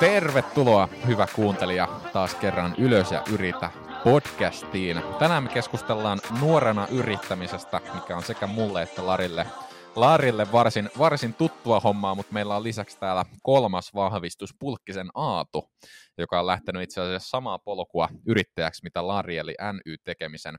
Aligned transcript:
Tervetuloa, 0.00 0.88
hyvä 1.06 1.26
kuuntelija, 1.34 2.00
taas 2.12 2.34
kerran 2.34 2.74
Ylös 2.78 3.12
ja 3.12 3.22
yritä 3.32 3.70
podcastiin. 4.04 5.02
Tänään 5.18 5.42
me 5.42 5.48
keskustellaan 5.48 6.18
nuorena 6.40 6.86
yrittämisestä, 6.86 7.80
mikä 7.94 8.16
on 8.16 8.22
sekä 8.22 8.46
mulle 8.46 8.82
että 8.82 9.06
Larille, 9.06 9.46
Larille 9.96 10.52
varsin, 10.52 10.90
varsin 10.98 11.34
tuttua 11.34 11.80
hommaa, 11.80 12.14
mutta 12.14 12.32
meillä 12.32 12.56
on 12.56 12.62
lisäksi 12.62 12.98
täällä 13.00 13.24
kolmas 13.42 13.94
vahvistus, 13.94 14.54
Pulkkisen 14.58 15.08
Aatu, 15.14 15.70
joka 16.18 16.40
on 16.40 16.46
lähtenyt 16.46 16.82
itse 16.82 17.00
asiassa 17.00 17.30
samaa 17.30 17.58
polkua 17.58 18.08
yrittäjäksi, 18.26 18.82
mitä 18.84 19.06
Lari 19.06 19.38
eli 19.38 19.54
NY-tekemisen 19.72 20.58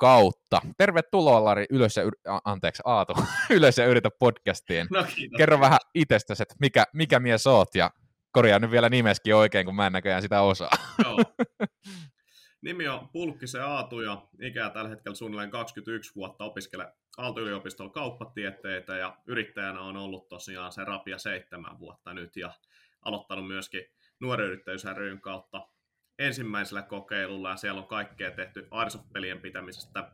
kautta. 0.00 0.60
Tervetuloa 0.78 1.44
Lari 1.44 1.66
ylös 1.70 1.96
ja, 1.96 2.02
yr- 2.04 2.40
anteeksi 2.44 2.82
Aatu, 2.84 3.14
ylös 3.56 3.78
ja 3.78 3.86
yritä 3.86 4.10
podcastiin. 4.18 4.86
No, 4.90 5.04
kiitos. 5.14 5.38
Kerro 5.38 5.60
vähän 5.60 5.78
itsestäsi, 5.94 6.42
että 6.42 6.54
mikä, 6.60 6.84
mikä 6.94 7.20
mies 7.20 7.46
oot 7.46 7.74
ja 7.74 7.90
korjaa 8.32 8.58
nyt 8.58 8.70
vielä 8.70 8.88
nimeskin 8.88 9.34
oikein, 9.34 9.66
kun 9.66 9.74
mä 9.76 9.86
en 9.86 9.92
näköjään 9.92 10.22
sitä 10.22 10.40
osaa. 10.40 10.70
Joo. 11.04 11.16
Nimi 12.62 12.88
on 12.88 13.08
Pulkkisen 13.08 13.64
Aatu 13.64 14.00
ja 14.00 14.22
ikää 14.42 14.70
tällä 14.70 14.88
hetkellä 14.88 15.14
suunnilleen 15.14 15.50
21 15.50 16.14
vuotta 16.14 16.44
opiskele 16.44 16.92
Aalto-yliopistolla 17.18 17.92
kauppatieteitä 17.92 18.96
ja 18.96 19.16
yrittäjänä 19.26 19.80
on 19.80 19.96
ollut 19.96 20.28
tosiaan 20.28 20.72
se 20.72 20.84
rapia 20.84 21.18
seitsemän 21.18 21.78
vuotta 21.78 22.14
nyt 22.14 22.36
ja 22.36 22.52
aloittanut 23.04 23.46
myöskin 23.46 23.82
nuoren 24.20 24.46
yrittäjyys 24.46 24.84
ryn 24.84 25.20
kautta 25.20 25.68
ensimmäisellä 26.20 26.82
kokeilulla 26.82 27.50
ja 27.50 27.56
siellä 27.56 27.80
on 27.80 27.86
kaikkea 27.86 28.30
tehty 28.30 28.68
Airsoft-pelien 28.70 29.40
pitämisestä 29.40 30.12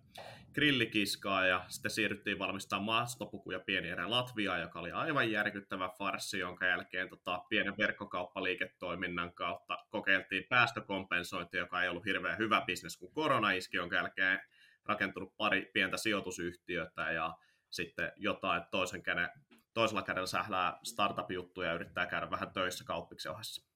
grillikiskaa 0.55 1.47
ja 1.47 1.65
sitten 1.69 1.91
siirryttiin 1.91 2.39
valmistamaan 2.39 2.85
maastopukuja 2.85 3.61
pieni 3.61 3.89
erä 3.89 4.11
Latviaa, 4.11 4.59
joka 4.59 4.81
oli 4.81 4.93
aivan 4.93 5.31
järkyttävä 5.31 5.91
farssi, 5.99 6.39
jonka 6.39 6.67
jälkeen 6.67 7.09
tota, 7.09 7.45
pienen 7.49 7.75
verkkokauppaliiketoiminnan 7.79 9.35
kautta 9.35 9.79
kokeiltiin 9.91 10.45
päästökompensointia, 10.49 11.61
joka 11.61 11.83
ei 11.83 11.89
ollut 11.89 12.05
hirveän 12.05 12.39
hyvä 12.39 12.63
bisnes, 12.67 12.97
kun 12.97 13.13
korona 13.13 13.51
iski, 13.51 13.77
jonka 13.77 13.97
jälkeen 13.97 14.41
rakentunut 14.85 15.37
pari 15.37 15.71
pientä 15.75 15.97
sijoitusyhtiötä 15.97 17.13
ja 17.13 17.35
sitten 17.71 18.13
jotain 18.17 18.63
toisen 18.71 19.03
käden, 19.03 19.29
toisella 19.75 20.03
kädellä 20.03 20.27
sählää 20.27 20.79
startup-juttuja 20.83 21.69
ja 21.69 21.75
yrittää 21.75 22.07
käydä 22.07 22.31
vähän 22.31 22.53
töissä 22.53 22.85
kauppiksen 22.85 23.33
ohessa. 23.33 23.76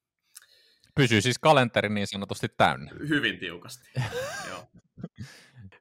Pysyy 0.95 1.21
siis 1.21 1.39
kalenteri 1.39 1.89
niin 1.89 2.07
sanotusti 2.07 2.47
täynnä. 2.57 2.91
Hyvin 3.09 3.39
tiukasti, 3.39 3.89
joo. 4.49 4.63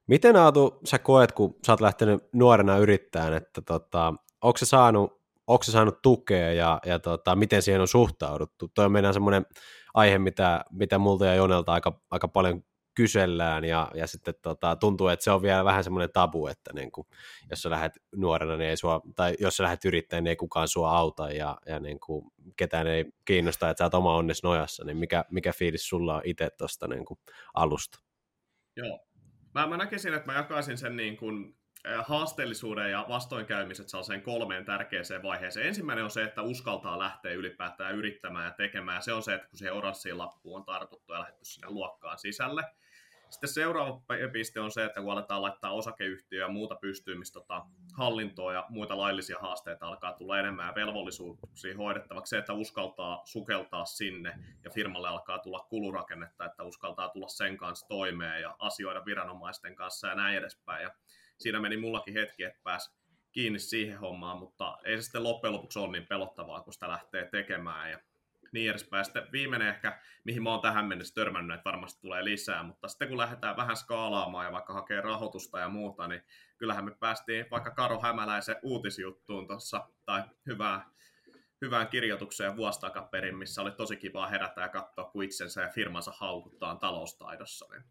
Miten 0.06 0.36
Aatu 0.36 0.80
sä 0.84 0.98
koet, 0.98 1.32
kun 1.32 1.56
sä 1.66 1.72
oot 1.72 1.80
lähtenyt 1.80 2.24
nuorena 2.32 2.78
yrittämään, 2.78 3.34
että 3.34 3.62
tota, 3.62 4.14
onko 4.40 4.58
se 4.58 4.66
saanut, 4.66 5.20
onko 5.46 5.62
se 5.62 5.72
saanut 5.72 6.02
tukea 6.02 6.52
ja, 6.52 6.80
ja 6.86 6.98
tota, 6.98 7.36
miten 7.36 7.62
siihen 7.62 7.80
on 7.80 7.88
suhtauduttu? 7.88 8.68
Tuo 8.68 8.84
on 8.84 8.92
meidän 8.92 9.14
semmoinen 9.14 9.46
aihe, 9.94 10.18
mitä, 10.18 10.64
mitä 10.70 10.98
multa 10.98 11.26
ja 11.26 11.34
Jonelta 11.34 11.72
aika, 11.72 12.00
aika 12.10 12.28
paljon 12.28 12.64
kysellään 12.94 13.64
ja, 13.64 13.90
ja 13.94 14.06
sitten 14.06 14.34
tota, 14.42 14.76
tuntuu, 14.76 15.08
että 15.08 15.24
se 15.24 15.30
on 15.30 15.42
vielä 15.42 15.64
vähän 15.64 15.84
semmoinen 15.84 16.12
tabu, 16.12 16.46
että 16.46 16.70
niin 16.74 16.92
kuin, 16.92 17.06
jos 17.50 17.62
sä 17.62 17.70
lähdet 17.70 17.92
nuorena, 18.16 18.56
niin 18.56 18.70
ei 18.70 18.76
sua, 18.76 19.00
tai 19.16 19.34
jos 19.38 19.56
sä 19.56 19.62
lähdet 19.62 19.84
yrittämään, 19.84 20.24
niin 20.24 20.30
ei 20.30 20.36
kukaan 20.36 20.68
sua 20.68 20.96
auta 20.96 21.30
ja, 21.30 21.58
ja 21.66 21.80
niin 21.80 22.00
kuin, 22.00 22.26
ketään 22.56 22.86
ei 22.86 23.04
kiinnosta, 23.24 23.70
että 23.70 23.78
sä 23.78 23.84
oot 23.84 23.94
oma 23.94 24.16
onnes 24.16 24.42
nojassa, 24.42 24.84
niin 24.84 24.96
mikä, 24.96 25.24
mikä 25.30 25.52
fiilis 25.52 25.88
sulla 25.88 26.14
on 26.14 26.22
itse 26.24 26.50
tuosta 26.58 26.88
niin 26.88 27.04
alusta? 27.54 27.98
Joo. 28.76 29.06
Mä, 29.54 29.66
mä 29.66 29.76
näkisin, 29.76 30.14
että 30.14 30.32
mä 30.32 30.38
jakaisin 30.38 30.78
sen 30.78 30.96
niin 30.96 31.16
kuin 31.16 31.59
haasteellisuuden 32.06 32.90
ja 32.90 33.06
vastoinkäymiset 33.08 33.88
sellaiseen 33.88 34.22
kolmeen 34.22 34.64
tärkeäseen 34.64 35.22
vaiheeseen. 35.22 35.66
Ensimmäinen 35.66 36.04
on 36.04 36.10
se, 36.10 36.24
että 36.24 36.42
uskaltaa 36.42 36.98
lähteä 36.98 37.32
ylipäätään 37.32 37.94
yrittämään 37.94 38.44
ja 38.44 38.50
tekemään. 38.50 39.02
Se 39.02 39.12
on 39.12 39.22
se, 39.22 39.34
että 39.34 39.48
kun 39.48 39.58
siihen 39.58 39.74
oranssiin 39.74 40.18
lappuun 40.18 40.60
on 40.60 40.66
tartuttu 40.66 41.12
ja 41.12 41.20
lähdetty 41.20 41.44
sinne 41.44 41.70
luokkaan 41.70 42.18
sisälle. 42.18 42.64
Sitten 43.30 43.50
seuraava 43.50 44.02
piste 44.32 44.60
on 44.60 44.70
se, 44.70 44.84
että 44.84 45.00
kun 45.00 45.12
aletaan 45.12 45.42
laittaa 45.42 45.72
osakeyhtiö 45.72 46.40
ja 46.40 46.48
muuta 46.48 46.74
pystyyn, 46.74 47.18
missä 47.18 47.34
tota, 47.34 47.66
hallintoa 47.98 48.52
ja 48.52 48.66
muita 48.68 48.98
laillisia 48.98 49.38
haasteita 49.40 49.86
alkaa 49.86 50.12
tulla 50.12 50.38
enemmän 50.38 50.66
ja 50.66 50.74
velvollisuuksia 50.74 51.76
hoidettavaksi, 51.76 52.30
se, 52.30 52.38
että 52.38 52.52
uskaltaa 52.52 53.22
sukeltaa 53.24 53.84
sinne 53.84 54.38
ja 54.64 54.70
firmalle 54.70 55.08
alkaa 55.08 55.38
tulla 55.38 55.66
kulurakennetta, 55.68 56.44
että 56.44 56.62
uskaltaa 56.62 57.08
tulla 57.08 57.28
sen 57.28 57.56
kanssa 57.56 57.88
toimeen 57.88 58.42
ja 58.42 58.56
asioida 58.58 59.04
viranomaisten 59.04 59.74
kanssa 59.74 60.08
ja 60.08 60.14
näin 60.14 60.38
edespäin. 60.38 60.82
Ja 60.82 60.90
siinä 61.40 61.60
meni 61.60 61.76
mullakin 61.76 62.14
hetki, 62.14 62.44
että 62.44 62.60
pääsi 62.62 62.90
kiinni 63.32 63.58
siihen 63.58 63.98
hommaan, 63.98 64.38
mutta 64.38 64.78
ei 64.84 64.96
se 64.96 65.02
sitten 65.02 65.22
loppujen 65.22 65.54
lopuksi 65.54 65.78
ole 65.78 65.92
niin 65.92 66.06
pelottavaa, 66.06 66.62
kun 66.62 66.72
sitä 66.72 66.88
lähtee 66.88 67.28
tekemään 67.30 67.90
ja 67.90 67.98
niin 68.52 68.70
edespäin. 68.70 69.04
Sitten 69.04 69.32
viimeinen 69.32 69.68
ehkä, 69.68 70.00
mihin 70.24 70.42
mä 70.42 70.50
oon 70.50 70.60
tähän 70.60 70.84
mennessä 70.84 71.14
törmännyt, 71.14 71.54
että 71.54 71.70
varmasti 71.70 72.00
tulee 72.00 72.24
lisää, 72.24 72.62
mutta 72.62 72.88
sitten 72.88 73.08
kun 73.08 73.18
lähdetään 73.18 73.56
vähän 73.56 73.76
skaalaamaan 73.76 74.46
ja 74.46 74.52
vaikka 74.52 74.72
hakee 74.72 75.00
rahoitusta 75.00 75.58
ja 75.58 75.68
muuta, 75.68 76.08
niin 76.08 76.22
kyllähän 76.58 76.84
me 76.84 76.94
päästiin 77.00 77.46
vaikka 77.50 77.70
Karo 77.70 78.00
Hämäläisen 78.00 78.56
uutisjuttuun 78.62 79.46
tuossa, 79.46 79.88
tai 80.06 80.22
hyvää, 80.46 80.90
hyvään 81.60 81.88
kirjoitukseen 81.88 82.56
vuosi 82.56 82.80
takaperin, 82.80 83.36
missä 83.36 83.62
oli 83.62 83.70
tosi 83.70 83.96
kiva 83.96 84.26
herätä 84.26 84.60
ja 84.60 84.68
katsoa, 84.68 85.04
kun 85.04 85.24
itsensä 85.24 85.62
ja 85.62 85.68
firmansa 85.68 86.12
haukuttaa 86.16 86.76
taloustaidossa. 86.76 87.66
Niin 87.70 87.84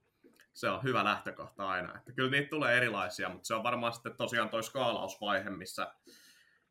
se 0.60 0.70
on 0.70 0.84
hyvä 0.84 1.04
lähtökohta 1.04 1.70
aina. 1.70 1.98
Että 1.98 2.12
kyllä 2.12 2.32
niitä 2.32 2.50
tulee 2.50 2.78
erilaisia, 2.78 3.30
mutta 3.30 3.48
se 3.48 3.56
on 3.56 3.64
varmaan 3.64 3.94
sitten 3.94 4.16
tosiaan 4.18 4.50
toi 4.50 4.64
skaalausvaihe, 4.64 5.50
missä 5.50 5.94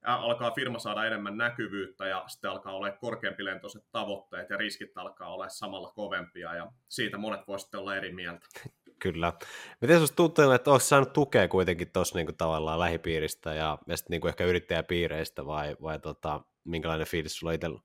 alkaa 0.03 0.51
firma 0.51 0.79
saada 0.79 1.05
enemmän 1.05 1.37
näkyvyyttä 1.37 2.07
ja 2.07 2.25
sitten 2.27 2.51
alkaa 2.51 2.73
olla 2.73 2.91
korkeampilentoiset 2.91 3.85
tavoitteet 3.93 4.51
ja 4.51 4.57
riskit 4.57 4.99
alkaa 4.99 5.35
olla 5.35 5.49
samalla 5.49 5.93
kovempia 5.95 6.55
ja 6.55 6.73
siitä 6.89 7.19
monet 7.19 7.41
voi 7.49 7.61
sitten 7.61 7.81
olla 7.81 7.97
eri 7.97 8.13
mieltä. 8.13 8.47
Kyllä. 9.03 9.33
Miten 9.81 9.97
sinusta 9.97 10.17
tuntuu, 10.17 10.51
että 10.51 10.71
oletko 10.71 10.87
saanut 10.87 11.13
tukea 11.13 11.49
kuitenkin 11.49 11.93
tuossa 11.93 12.19
niin 12.19 12.37
tavallaan 12.37 12.79
lähipiiristä 12.79 13.55
ja, 13.55 13.79
ja 13.87 13.97
sitten 13.97 14.21
niin 14.21 14.29
ehkä 14.29 14.45
yrittäjäpiireistä 14.45 15.47
vai, 15.47 15.77
vai 15.83 15.99
tota, 15.99 16.41
minkälainen 16.65 17.07
fiilis 17.07 17.37
sulla 17.37 17.53
itsellä? 17.53 17.81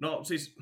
No 0.00 0.24
siis 0.24 0.56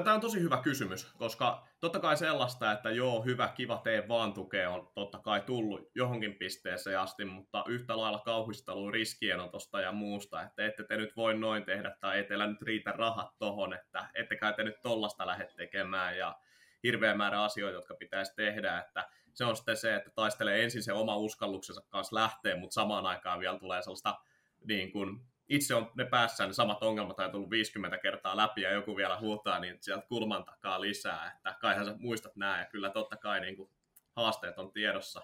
Tämä 0.00 0.14
on 0.14 0.20
tosi 0.20 0.40
hyvä 0.40 0.56
kysymys, 0.62 1.12
koska 1.18 1.66
totta 1.80 2.00
kai 2.00 2.16
sellaista, 2.16 2.72
että 2.72 2.90
joo, 2.90 3.22
hyvä, 3.22 3.48
kiva, 3.48 3.80
tee 3.84 4.08
vaan 4.08 4.32
tukea 4.32 4.70
on 4.70 4.90
totta 4.94 5.18
kai 5.18 5.40
tullut 5.40 5.90
johonkin 5.94 6.34
pisteeseen 6.34 7.00
asti, 7.00 7.24
mutta 7.24 7.64
yhtä 7.68 7.96
lailla 7.96 8.18
kauhistelu 8.18 8.90
riskienotosta 8.90 9.80
ja 9.80 9.92
muusta, 9.92 10.42
että 10.42 10.66
ette 10.66 10.84
te 10.84 10.96
nyt 10.96 11.16
voi 11.16 11.34
noin 11.34 11.64
tehdä 11.64 11.96
tai 12.00 12.16
ei 12.16 12.24
teillä 12.24 12.46
nyt 12.46 12.62
riitä 12.62 12.92
rahat 12.92 13.38
tohon, 13.38 13.74
että 13.74 14.08
ettekä 14.14 14.52
te 14.52 14.64
nyt 14.64 14.82
tollasta 14.82 15.26
lähde 15.26 15.48
tekemään 15.56 16.18
ja 16.18 16.36
hirveä 16.82 17.14
määrä 17.14 17.42
asioita, 17.42 17.78
jotka 17.78 17.94
pitäisi 17.94 18.32
tehdä, 18.36 18.78
että 18.78 19.08
se 19.34 19.44
on 19.44 19.56
sitten 19.56 19.76
se, 19.76 19.94
että 19.94 20.10
taistelee 20.10 20.64
ensin 20.64 20.82
se 20.82 20.92
oma 20.92 21.16
uskalluksensa 21.16 21.82
kanssa 21.88 22.16
lähtee, 22.16 22.54
mutta 22.54 22.74
samaan 22.74 23.06
aikaan 23.06 23.40
vielä 23.40 23.58
tulee 23.58 23.82
sellaista 23.82 24.18
niin 24.64 24.92
kuin 24.92 25.31
itse 25.52 25.74
on 25.74 25.90
ne 25.94 26.04
päässä 26.04 26.46
ne 26.46 26.52
samat 26.52 26.82
ongelmat 26.82 27.18
on 27.18 27.30
tullut 27.30 27.50
50 27.50 27.98
kertaa 27.98 28.36
läpi 28.36 28.62
ja 28.62 28.70
joku 28.70 28.96
vielä 28.96 29.18
huutaa, 29.18 29.58
niin 29.58 29.78
sieltä 29.80 30.06
kulman 30.06 30.44
takaa 30.44 30.80
lisää, 30.80 31.32
että 31.36 31.56
kaihan 31.60 31.84
sä 31.84 31.94
muistat 31.98 32.36
nämä 32.36 32.58
ja 32.58 32.64
kyllä 32.64 32.90
totta 32.90 33.16
kai 33.16 33.40
niin 33.40 33.56
kuin, 33.56 33.70
haasteet 34.16 34.58
on 34.58 34.72
tiedossa. 34.72 35.22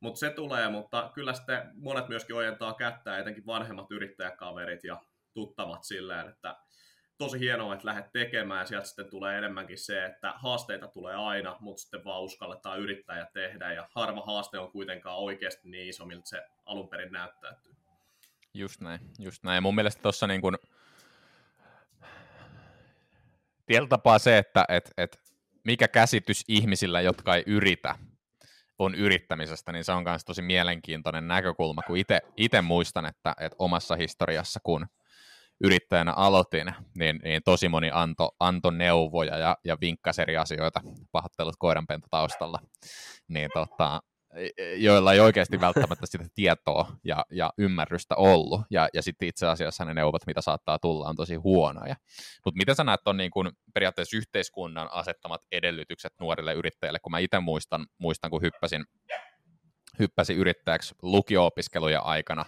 Mutta 0.00 0.18
se 0.18 0.30
tulee, 0.30 0.68
mutta 0.68 1.10
kyllä 1.14 1.34
sitten 1.34 1.70
monet 1.74 2.08
myöskin 2.08 2.36
ojentaa 2.36 2.74
kättä, 2.74 3.18
etenkin 3.18 3.46
vanhemmat 3.46 3.90
yrittäjäkaverit 3.90 4.84
ja 4.84 5.00
tuttavat 5.34 5.84
silleen, 5.84 6.28
että 6.28 6.56
tosi 7.18 7.40
hienoa, 7.40 7.74
että 7.74 7.86
lähdet 7.86 8.12
tekemään 8.12 8.60
ja 8.60 8.66
sieltä 8.66 8.86
sitten 8.86 9.10
tulee 9.10 9.38
enemmänkin 9.38 9.78
se, 9.78 10.04
että 10.04 10.32
haasteita 10.36 10.88
tulee 10.88 11.14
aina, 11.14 11.56
mutta 11.60 11.80
sitten 11.80 12.04
vaan 12.04 12.22
uskalletaan 12.22 12.80
yrittää 12.80 13.18
ja 13.18 13.26
tehdä 13.32 13.72
ja 13.72 13.88
harva 13.94 14.22
haaste 14.26 14.58
on 14.58 14.72
kuitenkaan 14.72 15.18
oikeasti 15.18 15.68
niin 15.68 15.88
iso, 15.88 16.06
miltä 16.06 16.28
se 16.28 16.42
alun 16.66 16.88
perin 16.88 17.12
näyttäytyy. 17.12 17.79
Just 18.54 18.80
näin, 18.80 19.00
just 19.18 19.42
näin. 19.42 19.54
Ja 19.54 19.60
mun 19.60 19.74
mielestä 19.74 20.02
tuossa 20.02 20.26
niin 20.26 20.40
kuin, 20.40 20.56
tapaa 23.88 24.18
se, 24.18 24.38
että 24.38 24.64
et, 24.68 24.90
et 24.96 25.18
mikä 25.64 25.88
käsitys 25.88 26.44
ihmisillä, 26.48 27.00
jotka 27.00 27.34
ei 27.34 27.42
yritä, 27.46 27.94
on 28.78 28.94
yrittämisestä, 28.94 29.72
niin 29.72 29.84
se 29.84 29.92
on 29.92 30.02
myös 30.02 30.24
tosi 30.24 30.42
mielenkiintoinen 30.42 31.28
näkökulma, 31.28 31.82
kun 31.82 31.96
itse 32.36 32.60
muistan, 32.60 33.06
että, 33.06 33.34
että 33.40 33.56
omassa 33.58 33.96
historiassa, 33.96 34.60
kun 34.62 34.86
yrittäjänä 35.64 36.12
aloitin, 36.12 36.74
niin, 36.98 37.20
niin 37.24 37.42
tosi 37.44 37.68
moni 37.68 37.90
anto, 37.92 38.36
anto 38.40 38.70
neuvoja 38.70 39.38
ja, 39.38 39.56
ja 39.64 39.76
vinkkasi 39.80 40.22
eri 40.22 40.36
asioita, 40.36 40.80
pahoittelut 41.12 41.54
koiranpento 41.58 42.06
taustalla, 42.10 42.58
niin 43.28 43.50
tota, 43.54 44.00
joilla 44.76 45.12
ei 45.12 45.20
oikeasti 45.20 45.60
välttämättä 45.60 46.06
sitä 46.06 46.24
tietoa 46.34 46.92
ja, 47.04 47.24
ja 47.30 47.52
ymmärrystä 47.58 48.14
ollut, 48.14 48.60
ja, 48.70 48.88
ja 48.94 49.02
sitten 49.02 49.28
itse 49.28 49.46
asiassa 49.46 49.84
ne 49.84 49.94
neuvot, 49.94 50.26
mitä 50.26 50.40
saattaa 50.40 50.78
tulla, 50.78 51.08
on 51.08 51.16
tosi 51.16 51.34
huonoja. 51.34 51.96
Mutta 52.44 52.58
miten 52.58 52.76
sä 52.76 52.84
näet 52.84 53.08
on 53.08 53.16
niin 53.16 53.30
kun 53.30 53.52
periaatteessa 53.74 54.16
yhteiskunnan 54.16 54.88
asettamat 54.92 55.40
edellytykset 55.52 56.12
nuorille 56.20 56.54
yrittäjille, 56.54 56.98
kun 56.98 57.12
mä 57.12 57.18
itse 57.18 57.40
muistan, 57.40 57.86
muistan, 57.98 58.30
kun 58.30 58.42
hyppäsin 58.42 58.84
hyppäsi 59.98 60.34
yrittäjäksi 60.34 60.94
lukio-opiskelujen 61.02 62.02
aikana, 62.02 62.44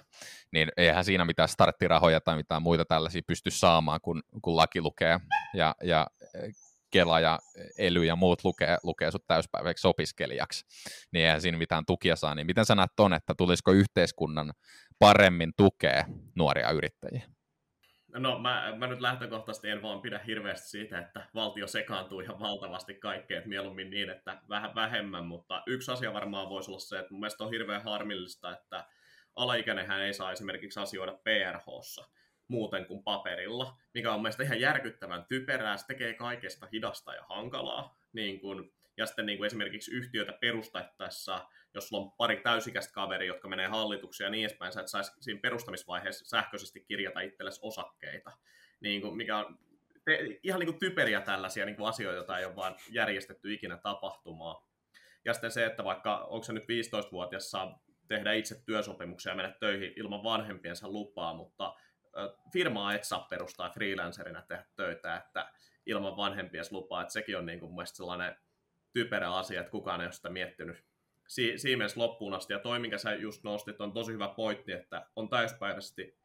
niin 0.52 0.68
eihän 0.76 1.04
siinä 1.04 1.24
mitään 1.24 1.48
starttirahoja 1.48 2.20
tai 2.20 2.36
mitään 2.36 2.62
muita 2.62 2.84
tällaisia 2.84 3.22
pysty 3.26 3.50
saamaan, 3.50 4.00
kun, 4.02 4.22
kun 4.42 4.56
laki 4.56 4.80
lukee. 4.80 5.20
Ja, 5.54 5.74
ja 5.82 6.06
Kela 6.92 7.20
ja 7.20 7.38
Ely 7.78 8.04
ja 8.04 8.16
muut 8.16 8.44
lukee, 8.44 8.76
lukee 8.82 9.10
sut 9.10 9.26
täyspäiväksi 9.26 9.88
opiskelijaksi, 9.88 10.64
niin 11.12 11.24
eihän 11.24 11.40
siinä 11.40 11.58
mitään 11.58 11.86
tukia 11.86 12.16
saa. 12.16 12.34
Niin 12.34 12.46
miten 12.46 12.64
sä 12.64 12.74
näet 12.74 12.90
ton, 12.96 13.12
että 13.12 13.34
tulisiko 13.36 13.72
yhteiskunnan 13.72 14.52
paremmin 14.98 15.52
tukea 15.56 16.04
nuoria 16.36 16.70
yrittäjiä? 16.70 17.22
No 18.14 18.38
mä, 18.38 18.74
mä 18.78 18.86
nyt 18.86 19.00
lähtökohtaisesti 19.00 19.68
en 19.68 19.82
vaan 19.82 20.00
pidä 20.00 20.20
hirveästi 20.26 20.68
siitä, 20.68 20.98
että 20.98 21.26
valtio 21.34 21.66
sekaantuu 21.66 22.20
ihan 22.20 22.40
valtavasti 22.40 22.94
kaikkeen, 22.94 23.38
että 23.38 23.48
mieluummin 23.48 23.90
niin, 23.90 24.10
että 24.10 24.40
vähän 24.48 24.74
vähemmän, 24.74 25.24
mutta 25.24 25.62
yksi 25.66 25.90
asia 25.90 26.12
varmaan 26.12 26.48
voisi 26.48 26.70
olla 26.70 26.80
se, 26.80 26.98
että 26.98 27.12
mun 27.12 27.20
mielestä 27.20 27.44
on 27.44 27.50
hirveän 27.50 27.82
harmillista, 27.82 28.52
että 28.52 28.84
alaikäinenhän 29.36 30.00
ei 30.00 30.14
saa 30.14 30.32
esimerkiksi 30.32 30.80
asioida 30.80 31.12
PRHssa 31.12 32.08
muuten 32.52 32.86
kuin 32.86 33.02
paperilla, 33.02 33.78
mikä 33.94 34.12
on 34.12 34.20
mielestäni 34.20 34.46
ihan 34.46 34.60
järkyttävän 34.60 35.24
typerää, 35.28 35.76
se 35.76 35.86
tekee 35.86 36.14
kaikesta 36.14 36.68
hidasta 36.72 37.14
ja 37.14 37.22
hankalaa, 37.28 37.98
niin 38.12 38.40
kuin, 38.40 38.72
ja 38.96 39.06
sitten 39.06 39.26
niin 39.26 39.38
kuin 39.38 39.46
esimerkiksi 39.46 39.94
yhtiötä 39.94 40.32
perustettaessa, 40.40 41.46
jos 41.74 41.88
sulla 41.88 42.02
on 42.02 42.12
pari 42.12 42.36
täysikäistä 42.36 42.92
kaveri, 42.92 43.26
jotka 43.26 43.48
menee 43.48 43.66
hallitukseen 43.66 44.26
ja 44.26 44.30
niin 44.30 44.46
edespäin, 44.46 44.72
sä 44.72 44.80
et 44.80 44.88
saisi 44.88 45.12
siinä 45.20 45.40
perustamisvaiheessa 45.40 46.24
sähköisesti 46.24 46.80
kirjata 46.80 47.20
itsellesi 47.20 47.60
osakkeita, 47.62 48.32
niin 48.80 49.00
kuin, 49.00 49.16
mikä 49.16 49.38
on 49.38 49.58
te, 50.04 50.38
ihan 50.42 50.60
niin 50.60 50.78
typeriä 50.78 51.20
tällaisia 51.20 51.66
niin 51.66 51.76
kuin 51.76 51.88
asioita, 51.88 52.16
joita 52.16 52.38
ei 52.38 52.44
ole 52.44 52.56
vaan 52.56 52.76
järjestetty 52.90 53.52
ikinä 53.52 53.76
tapahtumaa. 53.76 54.66
Ja 55.24 55.34
sitten 55.34 55.50
se, 55.50 55.66
että 55.66 55.84
vaikka 55.84 56.16
onko 56.18 56.44
se 56.44 56.52
nyt 56.52 56.64
15-vuotias 56.64 57.50
saa 57.50 57.82
tehdä 58.08 58.32
itse 58.32 58.64
työsopimuksia 58.64 59.32
ja 59.32 59.36
mennä 59.36 59.54
töihin 59.60 59.92
ilman 59.96 60.22
vanhempiensa 60.22 60.88
lupaa, 60.88 61.34
mutta 61.34 61.74
firmaa 62.52 62.94
et 62.94 63.04
saa 63.04 63.26
perustaa 63.30 63.70
freelancerina 63.70 64.42
tehdä 64.42 64.64
töitä, 64.76 65.16
että 65.16 65.52
ilman 65.86 66.16
vanhempien 66.16 66.64
lupaa, 66.70 67.02
että 67.02 67.12
sekin 67.12 67.38
on 67.38 67.46
niin 67.46 67.60
kuin 67.60 67.86
sellainen 67.86 68.36
typerä 68.92 69.34
asia, 69.34 69.60
että 69.60 69.70
kukaan 69.70 70.00
ei 70.00 70.06
ole 70.06 70.12
sitä 70.12 70.28
miettinyt 70.28 70.84
si- 71.28 71.76
mielessä 71.76 72.00
loppuun 72.00 72.34
asti. 72.34 72.52
Ja 72.52 72.58
toi, 72.58 72.78
minkä 72.78 72.98
sä 72.98 73.14
just 73.14 73.44
nostit, 73.44 73.80
on 73.80 73.92
tosi 73.92 74.12
hyvä 74.12 74.28
pointti, 74.28 74.72
että 74.72 75.06
on 75.16 75.28
täyspäiväisesti 75.28 76.18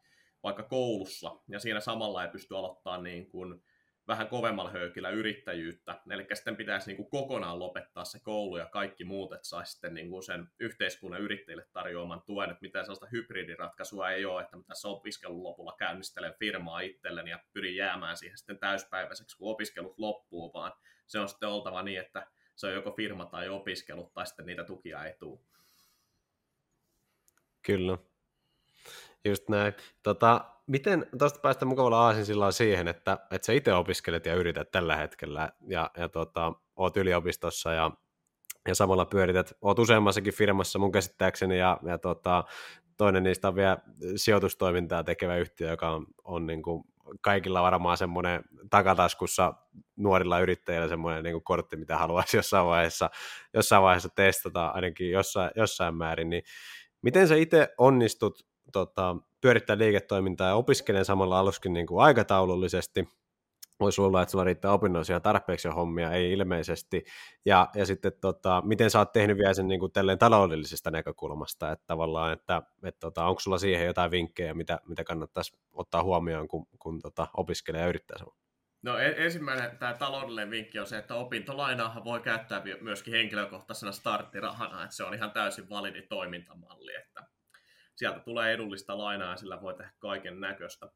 vaikka 0.43 0.63
koulussa, 0.63 1.35
ja 1.47 1.59
siinä 1.59 1.79
samalla 1.79 2.23
ei 2.23 2.29
pysty 2.29 2.55
aloittamaan 2.55 3.03
niin 3.03 3.29
kuin 3.29 3.63
vähän 4.07 4.27
kovemmalla 4.27 4.71
höykillä 4.71 5.09
yrittäjyyttä. 5.09 6.01
Eli 6.09 6.27
sitten 6.33 6.55
pitäisi 6.55 6.87
niin 6.87 6.97
kuin 6.97 7.09
kokonaan 7.09 7.59
lopettaa 7.59 8.05
se 8.05 8.19
koulu 8.19 8.57
ja 8.57 8.65
kaikki 8.65 9.03
muut, 9.03 9.33
että 9.33 9.47
saisi 9.47 9.71
sitten 9.71 9.93
niin 9.93 10.09
kuin 10.09 10.23
sen 10.23 10.47
yhteiskunnan 10.59 11.21
yrittäjille 11.21 11.65
tarjoaman 11.73 12.21
tuen, 12.21 12.49
että 12.49 12.61
mitään 12.61 12.85
sellaista 12.85 13.07
hybridiratkaisua 13.11 14.11
ei 14.11 14.25
ole, 14.25 14.41
että 14.41 14.57
mä 14.57 14.63
tässä 14.67 14.87
opiskelun 14.87 15.43
lopulla 15.43 15.75
käynnistelen 15.79 16.35
firmaa 16.39 16.79
itselleni 16.79 17.29
ja 17.29 17.39
pyrin 17.53 17.75
jäämään 17.75 18.17
siihen 18.17 18.37
sitten 18.37 18.59
täyspäiväiseksi, 18.59 19.37
kun 19.37 19.51
opiskelut 19.51 19.99
loppuu, 19.99 20.53
vaan 20.53 20.71
se 21.07 21.19
on 21.19 21.29
sitten 21.29 21.49
oltava 21.49 21.83
niin, 21.83 21.99
että 21.99 22.27
se 22.55 22.67
on 22.67 22.73
joko 22.73 22.91
firma 22.91 23.25
tai 23.25 23.49
opiskelut, 23.49 24.13
tai 24.13 24.27
sitten 24.27 24.45
niitä 24.45 24.63
tukia 24.63 25.05
ei 25.05 25.13
tule. 25.19 25.39
Kyllä. 27.61 27.97
Just 29.25 29.49
näin. 29.49 29.73
Tota, 30.03 30.45
miten 30.67 31.05
tuosta 31.19 31.39
päästä 31.39 31.65
mukavalla 31.65 32.05
aasin 32.05 32.25
sillä 32.25 32.51
siihen, 32.51 32.87
että, 32.87 33.17
että 33.31 33.45
sä 33.45 33.53
itse 33.53 33.73
opiskelet 33.73 34.25
ja 34.25 34.35
yrität 34.35 34.71
tällä 34.71 34.95
hetkellä 34.95 35.49
ja, 35.67 35.91
ja 35.97 36.09
tota, 36.09 36.53
oot 36.75 36.97
yliopistossa 36.97 37.73
ja, 37.73 37.91
ja 38.67 38.75
samalla 38.75 39.05
pyörität, 39.05 39.53
oot 39.61 39.79
useammassakin 39.79 40.33
firmassa 40.33 40.79
mun 40.79 40.91
käsittääkseni 40.91 41.59
ja, 41.59 41.79
ja 41.83 41.97
tota, 41.97 42.43
toinen 42.97 43.23
niistä 43.23 43.47
on 43.47 43.55
vielä 43.55 43.77
sijoitustoimintaa 44.15 45.03
tekevä 45.03 45.37
yhtiö, 45.37 45.69
joka 45.69 45.89
on, 45.89 46.05
on 46.23 46.45
niin 46.45 46.61
kuin 46.61 46.83
kaikilla 47.21 47.61
varmaan 47.61 47.97
semmoinen 47.97 48.43
takataskussa 48.69 49.53
nuorilla 49.95 50.39
yrittäjillä 50.39 50.87
semmoinen 50.87 51.23
niin 51.23 51.43
kortti, 51.43 51.77
mitä 51.77 51.97
haluaisi 51.97 52.37
jossain 52.37 52.65
vaiheessa, 52.65 53.09
jossain 53.53 53.83
vaiheessa 53.83 54.09
testata, 54.15 54.67
ainakin 54.67 55.11
jossain, 55.11 55.51
jossain 55.55 55.95
määrin, 55.95 56.29
niin 56.29 56.43
miten 57.01 57.27
sä 57.27 57.35
itse 57.35 57.73
onnistut 57.77 58.47
tota, 58.71 59.15
pyörittää 59.41 59.77
liiketoimintaa 59.77 60.47
ja 60.47 60.55
opiskelen 60.55 61.05
samalla 61.05 61.39
aluskin 61.39 61.73
niin 61.73 61.87
kuin 61.87 62.03
aikataulullisesti. 62.03 63.09
Voisi 63.79 64.01
olla, 64.01 64.21
että 64.21 64.31
sulla 64.31 64.43
riittää 64.43 64.71
opinnoisia 64.71 65.19
tarpeeksi 65.19 65.67
hommia, 65.67 66.11
ei 66.11 66.31
ilmeisesti. 66.31 67.03
Ja, 67.45 67.69
ja 67.75 67.85
sitten 67.85 68.11
tota, 68.21 68.63
miten 68.65 68.89
sä 68.89 68.99
oot 68.99 69.11
tehnyt 69.11 69.37
vielä 69.37 69.53
sen 69.53 69.67
niin 69.67 69.79
kuin 69.79 69.91
taloudellisesta 70.19 70.91
näkökulmasta, 70.91 71.71
että 71.71 71.85
tavallaan, 71.87 72.33
että, 72.33 72.61
että 72.83 72.99
tota, 72.99 73.25
onko 73.25 73.39
sulla 73.39 73.57
siihen 73.57 73.85
jotain 73.85 74.11
vinkkejä, 74.11 74.53
mitä, 74.53 74.79
mitä 74.87 75.03
kannattaisi 75.03 75.59
ottaa 75.73 76.03
huomioon, 76.03 76.47
kun, 76.47 76.67
kun 76.79 77.01
tota, 77.01 77.27
opiskelee 77.37 77.81
ja 77.81 77.87
yrittää 77.87 78.17
samalla? 78.17 78.47
No 78.81 78.97
ensimmäinen 78.97 79.77
tämä 79.77 79.93
taloudellinen 79.93 80.51
vinkki 80.51 80.79
on 80.79 80.87
se, 80.87 80.97
että 80.97 81.15
opintolainaa 81.15 82.01
voi 82.03 82.19
käyttää 82.19 82.61
myöskin 82.81 83.13
henkilökohtaisena 83.13 83.91
starttirahana, 83.91 84.83
että 84.83 84.95
se 84.95 85.03
on 85.03 85.13
ihan 85.13 85.31
täysin 85.31 85.69
validi 85.69 86.01
toimintamalli, 86.01 86.95
että 86.95 87.23
sieltä 87.97 88.19
tulee 88.19 88.53
edullista 88.53 88.97
lainaa 88.97 89.31
ja 89.31 89.37
sillä 89.37 89.61
voi 89.61 89.73
tehdä 89.73 89.91
kaiken 89.99 90.39
näköistä. 90.39 90.89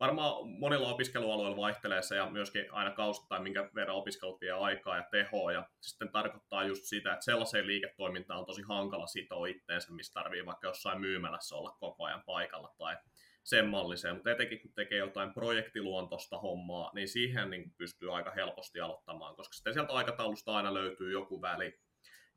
Varmaan 0.00 0.48
monilla 0.48 0.88
opiskelualueilla 0.88 1.56
vaihtelee 1.56 2.02
se 2.02 2.16
ja 2.16 2.30
myöskin 2.30 2.72
aina 2.72 2.90
kausittain, 2.90 3.42
minkä 3.42 3.70
verran 3.74 3.96
opiskelut 3.96 4.40
vie 4.40 4.52
aikaa 4.52 4.96
ja 4.96 5.06
tehoa. 5.10 5.52
Ja 5.52 5.68
sitten 5.80 6.12
tarkoittaa 6.12 6.64
just 6.64 6.84
sitä, 6.84 7.12
että 7.12 7.24
sellaiseen 7.24 7.66
liiketoimintaan 7.66 8.40
on 8.40 8.46
tosi 8.46 8.62
hankala 8.62 9.06
sitoa 9.06 9.46
itteensä, 9.46 9.92
missä 9.92 10.12
tarvii 10.12 10.46
vaikka 10.46 10.66
jossain 10.66 11.00
myymälässä 11.00 11.56
olla 11.56 11.76
koko 11.80 12.04
ajan 12.04 12.22
paikalla 12.26 12.74
tai 12.78 12.96
sen 13.44 13.66
malliseen. 13.66 14.14
Mutta 14.14 14.30
etenkin 14.30 14.60
kun 14.60 14.72
tekee 14.74 14.98
jotain 14.98 15.34
projektiluontoista 15.34 16.38
hommaa, 16.38 16.90
niin 16.94 17.08
siihen 17.08 17.50
niin 17.50 17.74
pystyy 17.78 18.16
aika 18.16 18.30
helposti 18.30 18.80
aloittamaan, 18.80 19.36
koska 19.36 19.54
sitten 19.54 19.72
sieltä 19.72 19.92
aikataulusta 19.92 20.56
aina 20.56 20.74
löytyy 20.74 21.12
joku 21.12 21.42
väli, 21.42 21.80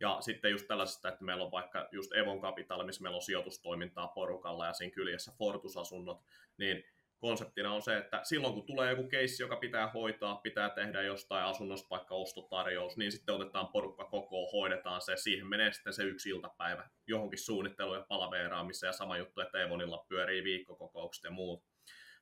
ja 0.02 0.18
sitten 0.22 0.52
just 0.52 0.68
tällaisesta, 0.68 1.10
että 1.10 1.24
meillä 1.24 1.44
on 1.44 1.52
vaikka 1.52 1.90
just 1.92 2.14
Evon 2.14 2.42
Capital, 2.42 2.86
missä 2.86 3.02
meillä 3.02 3.16
on 3.16 3.22
sijoitustoimintaa 3.22 4.08
porukalla 4.08 4.66
ja 4.66 4.74
siinä 4.74 4.94
kyljessä 4.94 5.32
Fortus-asunnot, 5.38 6.22
niin 6.58 6.84
konseptina 7.20 7.74
on 7.74 7.82
se, 7.82 7.98
että 7.98 8.20
silloin 8.24 8.54
kun 8.54 8.66
tulee 8.66 8.90
joku 8.90 9.08
keissi, 9.08 9.44
joka 9.44 9.56
pitää 9.56 9.92
hoitaa, 9.92 10.36
pitää 10.36 10.70
tehdä 10.70 11.02
jostain 11.02 11.46
asunnosta 11.46 11.90
vaikka 11.90 12.16
ostotarjous, 12.16 12.98
niin 12.98 13.12
sitten 13.12 13.36
otetaan 13.36 13.68
porukka 13.68 14.06
koko, 14.06 14.52
hoidetaan 14.52 15.02
se, 15.02 15.18
siihen 15.18 15.48
menee 15.48 15.74
sitten 15.74 15.94
se 15.94 16.04
yksi 16.04 16.30
iltapäivä 16.30 16.90
johonkin 17.08 17.40
suunnitteluun 17.40 17.98
ja 17.98 18.06
palaveeraamiseen 18.10 18.88
ja 18.88 18.94
sama 18.94 19.18
juttu, 19.18 19.42
että 19.42 19.62
Evonilla 19.62 20.06
pyörii 20.10 20.44
viikkokokoukset 20.44 21.24
ja 21.24 21.32
muut. 21.32 21.64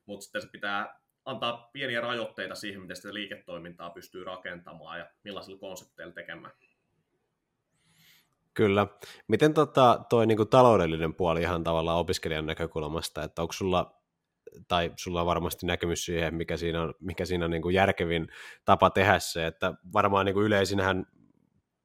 Mutta 0.06 0.22
sitten 0.22 0.42
se 0.42 0.48
pitää 0.52 1.00
antaa 1.24 1.70
pieniä 1.72 2.00
rajoitteita 2.00 2.54
siihen, 2.54 2.80
miten 2.80 2.96
sitä 2.96 3.14
liiketoimintaa 3.14 3.90
pystyy 3.90 4.24
rakentamaan 4.24 4.98
ja 4.98 5.10
millaisilla 5.24 5.58
konsepteilla 5.58 6.12
tekemään. 6.12 6.52
Kyllä. 8.54 8.86
Miten 9.28 9.54
tota, 9.54 10.04
toi 10.08 10.26
niinku 10.26 10.44
taloudellinen 10.44 11.14
puoli 11.14 11.40
ihan 11.40 11.64
tavallaan 11.64 11.98
opiskelijan 11.98 12.46
näkökulmasta, 12.46 13.22
että 13.22 13.42
onko 13.42 13.52
sulla, 13.52 14.00
tai 14.68 14.92
sulla 14.96 15.20
on 15.20 15.26
varmasti 15.26 15.66
näkemys 15.66 16.04
siihen, 16.04 16.34
mikä 16.34 16.56
siinä 16.56 16.82
on, 16.82 16.94
mikä 17.00 17.24
siinä 17.24 17.44
on 17.44 17.50
niinku 17.50 17.70
järkevin 17.70 18.28
tapa 18.64 18.90
tehdä 18.90 19.18
se, 19.18 19.46
että 19.46 19.74
varmaan 19.92 20.26
niinku 20.26 20.42
yleisinähän 20.42 21.06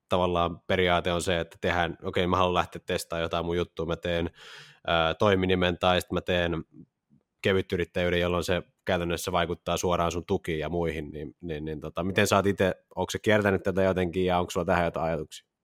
tavallaan 0.10 0.60
periaate 0.60 1.12
on 1.12 1.22
se, 1.22 1.40
että 1.40 1.58
tehdään, 1.62 1.92
okei 1.92 2.08
okay, 2.08 2.28
mä 2.28 2.38
haluan 2.38 2.54
lähteä 2.54 2.82
testaamaan 2.86 3.24
jotain 3.24 3.46
mun 3.46 3.58
juttua, 3.58 3.86
mä 3.86 3.96
teen 3.96 4.30
ää, 4.88 5.14
toiminimen 5.14 5.78
tai 5.78 6.02
sitten 6.02 6.16
mä 6.16 6.22
teen 6.22 6.64
kevytyrittäjyyden, 7.42 8.20
jolloin 8.20 8.44
se 8.44 8.64
käytännössä 8.86 9.32
vaikuttaa 9.32 9.78
suoraan 9.78 10.12
sun 10.12 10.26
tukiin 10.26 10.60
ja 10.60 10.70
muihin, 10.70 11.12
niin, 11.12 11.36
niin, 11.42 11.66
niin 11.66 11.80
tota, 11.80 12.04
miten 12.04 12.28
sä 12.28 12.36
oot 12.36 12.46
itse, 12.46 12.76
onko 12.96 13.12
se 13.12 13.20
kiertänyt 13.20 13.64
tätä 13.64 13.84
jotenkin 13.84 14.26
ja 14.26 14.40
onko 14.40 14.50
sulla 14.50 14.66
tähän 14.66 14.86
jotain 14.86 15.06
ajatuksia? 15.06 15.55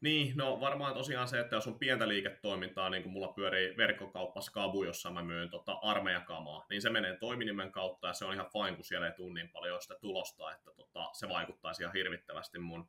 Niin, 0.00 0.36
no 0.36 0.60
varmaan 0.60 0.94
tosiaan 0.94 1.28
se, 1.28 1.40
että 1.40 1.56
jos 1.56 1.66
on 1.66 1.78
pientä 1.78 2.08
liiketoimintaa, 2.08 2.90
niin 2.90 3.02
kuin 3.02 3.12
mulla 3.12 3.32
pyörii 3.32 3.76
verkkokauppa 3.76 4.40
Skabu, 4.40 4.84
jossa 4.84 5.10
mä 5.10 5.22
myyn 5.22 5.50
tota 5.50 5.72
armeijakamaa, 5.72 6.66
niin 6.70 6.82
se 6.82 6.90
menee 6.90 7.16
toiminimen 7.16 7.72
kautta 7.72 8.06
ja 8.06 8.12
se 8.12 8.24
on 8.24 8.34
ihan 8.34 8.50
fine, 8.52 8.76
kun 8.76 8.84
siellä 8.84 9.06
ei 9.06 9.12
tule 9.12 9.34
niin 9.34 9.48
paljon 9.48 9.82
sitä 9.82 9.94
tulosta, 10.00 10.52
että 10.52 10.70
tota, 10.76 11.08
se 11.12 11.28
vaikuttaisi 11.28 11.82
ihan 11.82 11.94
hirvittävästi 11.94 12.58
mun 12.58 12.88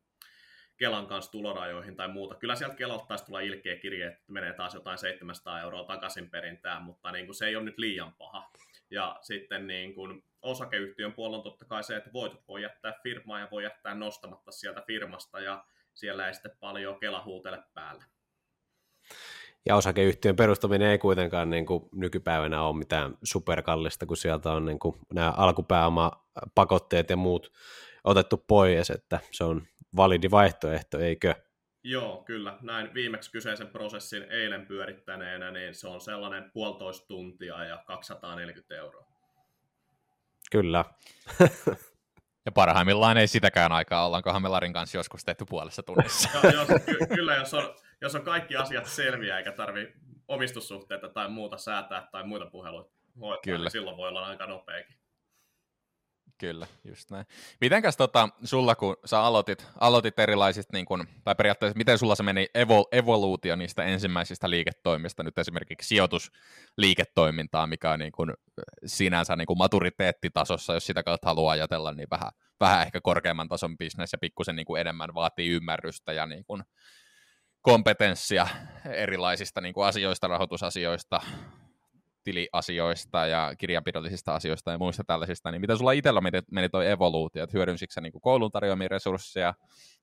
Kelan 0.77 1.07
kanssa 1.07 1.31
tulorajoihin 1.31 1.95
tai 1.95 2.07
muuta. 2.07 2.35
Kyllä 2.35 2.55
sieltä 2.55 2.75
Kelalta 2.75 3.05
taisi 3.05 3.25
tulla 3.25 3.39
ilkeä 3.39 3.75
kirje, 3.75 4.07
että 4.07 4.23
menee 4.27 4.53
taas 4.53 4.73
jotain 4.73 4.97
700 4.97 5.61
euroa 5.61 5.83
takaisin 5.83 6.29
perintään, 6.29 6.83
mutta 6.83 7.11
niin 7.11 7.25
kuin 7.25 7.35
se 7.35 7.45
ei 7.45 7.55
ole 7.55 7.63
nyt 7.65 7.77
liian 7.77 8.13
paha. 8.13 8.51
Ja 8.91 9.19
sitten 9.21 9.67
niin 9.67 9.95
kuin 9.95 10.23
osakeyhtiön 10.41 11.13
puolella 11.13 11.37
on 11.37 11.43
totta 11.43 11.65
kai 11.65 11.83
se, 11.83 11.95
että 11.95 12.13
voitot 12.13 12.47
voi 12.47 12.61
jättää 12.61 12.93
firmaa 13.03 13.39
ja 13.39 13.47
voi 13.51 13.63
jättää 13.63 13.95
nostamatta 13.95 14.51
sieltä 14.51 14.83
firmasta 14.87 15.39
ja 15.39 15.65
siellä 15.99 16.27
ei 16.27 16.33
sitten 16.33 16.51
paljon 16.59 16.99
Kela 16.99 17.23
huutele 17.25 17.63
päällä. 17.73 18.03
Ja 19.65 19.75
osakeyhtiön 19.75 20.35
perustaminen 20.35 20.89
ei 20.89 20.97
kuitenkaan 20.97 21.49
niin 21.49 21.65
kuin 21.65 21.89
nykypäivänä 21.91 22.61
ole 22.63 22.77
mitään 22.77 23.17
superkallista, 23.23 24.05
kun 24.05 24.17
sieltä 24.17 24.51
on 24.51 24.65
niin 24.65 24.79
kuin 24.79 24.95
nämä 25.13 25.33
alkupääoma-pakotteet 25.37 27.09
ja 27.09 27.17
muut 27.17 27.51
otettu 28.03 28.37
pois, 28.47 28.89
että 28.89 29.19
se 29.31 29.43
on 29.43 29.61
validi 29.95 30.31
vaihtoehto, 30.31 30.99
eikö? 30.99 31.35
Joo, 31.83 32.23
kyllä. 32.23 32.57
Näin 32.61 32.93
viimeksi 32.93 33.31
kyseisen 33.31 33.67
prosessin 33.67 34.23
eilen 34.23 34.65
pyörittäneenä, 34.65 35.51
niin 35.51 35.75
se 35.75 35.87
on 35.87 36.01
sellainen 36.01 36.51
puolitoista 36.51 37.07
tuntia 37.07 37.63
ja 37.63 37.83
240 37.87 38.75
euroa. 38.75 39.07
Kyllä. 40.51 40.85
ja 42.49 42.53
parhaimmillaan 42.53 43.17
ei 43.17 43.27
sitäkään 43.27 43.71
aikaa, 43.71 44.05
ollaankohan 44.05 44.41
me 44.41 44.49
Larin 44.49 44.73
kanssa 44.73 44.97
joskus 44.97 45.25
tehty 45.25 45.45
puolessa 45.49 45.83
tunnissa. 45.83 46.29
ja, 46.43 46.51
jos, 46.51 46.67
ky- 46.85 47.15
kyllä, 47.15 47.35
jos 47.35 47.53
on, 47.53 47.75
jos 48.01 48.15
on 48.15 48.21
kaikki 48.21 48.55
asiat 48.55 48.85
selviä 48.85 49.37
eikä 49.37 49.51
tarvi 49.51 49.93
omistussuhteita 50.27 51.09
tai 51.09 51.29
muuta 51.29 51.57
säätää 51.57 52.07
tai 52.11 52.23
muita 52.23 52.45
puheluita 52.45 52.91
hoitaa, 53.21 53.31
niin 53.33 53.41
kyllä. 53.43 53.65
niin 53.65 53.71
silloin 53.71 53.97
voi 53.97 54.07
olla 54.09 54.25
aika 54.25 54.45
nopeakin. 54.45 54.95
Kyllä, 56.39 56.67
just 56.83 57.11
näin. 57.11 57.25
Mitenkäs 57.61 57.97
tota, 57.97 58.29
sulla, 58.43 58.75
kun 58.75 58.97
sä 59.05 59.21
aloitit, 59.21 59.67
aloitit 59.79 60.19
erilaisista, 60.19 60.77
niin 60.77 60.85
kun, 60.85 61.07
tai 61.23 61.35
periaatteessa 61.35 61.77
miten 61.77 61.97
sulla 61.97 62.15
se 62.15 62.23
meni 62.23 62.47
evo, 62.55 62.87
evoluutio 62.91 63.55
niistä 63.55 63.83
ensimmäisistä 63.83 64.49
liiketoimista, 64.49 65.23
nyt 65.23 65.37
esimerkiksi 65.37 65.87
sijoitusliiketoimintaa, 65.87 67.67
mikä 67.67 67.91
on 67.91 67.99
niin 67.99 68.11
kun, 68.11 68.33
sinänsä 68.85 69.35
niin 69.35 69.45
kun 69.45 69.57
maturiteettitasossa, 69.57 70.73
jos 70.73 70.85
sitä 70.85 71.03
kautta 71.03 71.27
haluaa 71.27 71.51
ajatella, 71.51 71.93
niin 71.93 72.07
vähän, 72.11 72.31
vähän 72.59 72.81
ehkä 72.81 73.01
korkeamman 73.01 73.47
tason 73.47 73.77
bisnes 73.77 74.11
ja 74.11 74.17
pikkusen 74.17 74.55
niin 74.55 74.77
enemmän 74.79 75.13
vaatii 75.13 75.49
ymmärrystä 75.49 76.13
ja 76.13 76.25
niin 76.25 76.43
kun, 76.45 76.63
kompetenssia 77.61 78.47
erilaisista 78.85 79.61
niin 79.61 79.73
asioista, 79.85 80.27
rahoitusasioista, 80.27 81.21
tiliasioista 82.23 83.25
ja 83.25 83.53
kirjanpidollisista 83.57 84.35
asioista 84.35 84.71
ja 84.71 84.77
muista 84.77 85.03
tällaisista, 85.03 85.51
niin 85.51 85.61
miten 85.61 85.77
sulla 85.77 85.91
itsellä 85.91 86.21
meni, 86.21 86.39
meni 86.51 86.69
toi 86.69 86.89
evoluutio, 86.89 87.43
että 87.43 87.57
hyödynsikö 87.57 87.93
sä 87.93 88.01
niin 88.01 88.11
kuin 88.11 88.21
koulun 88.21 88.51
tarjoamia 88.51 88.87
resursseja, 88.87 89.53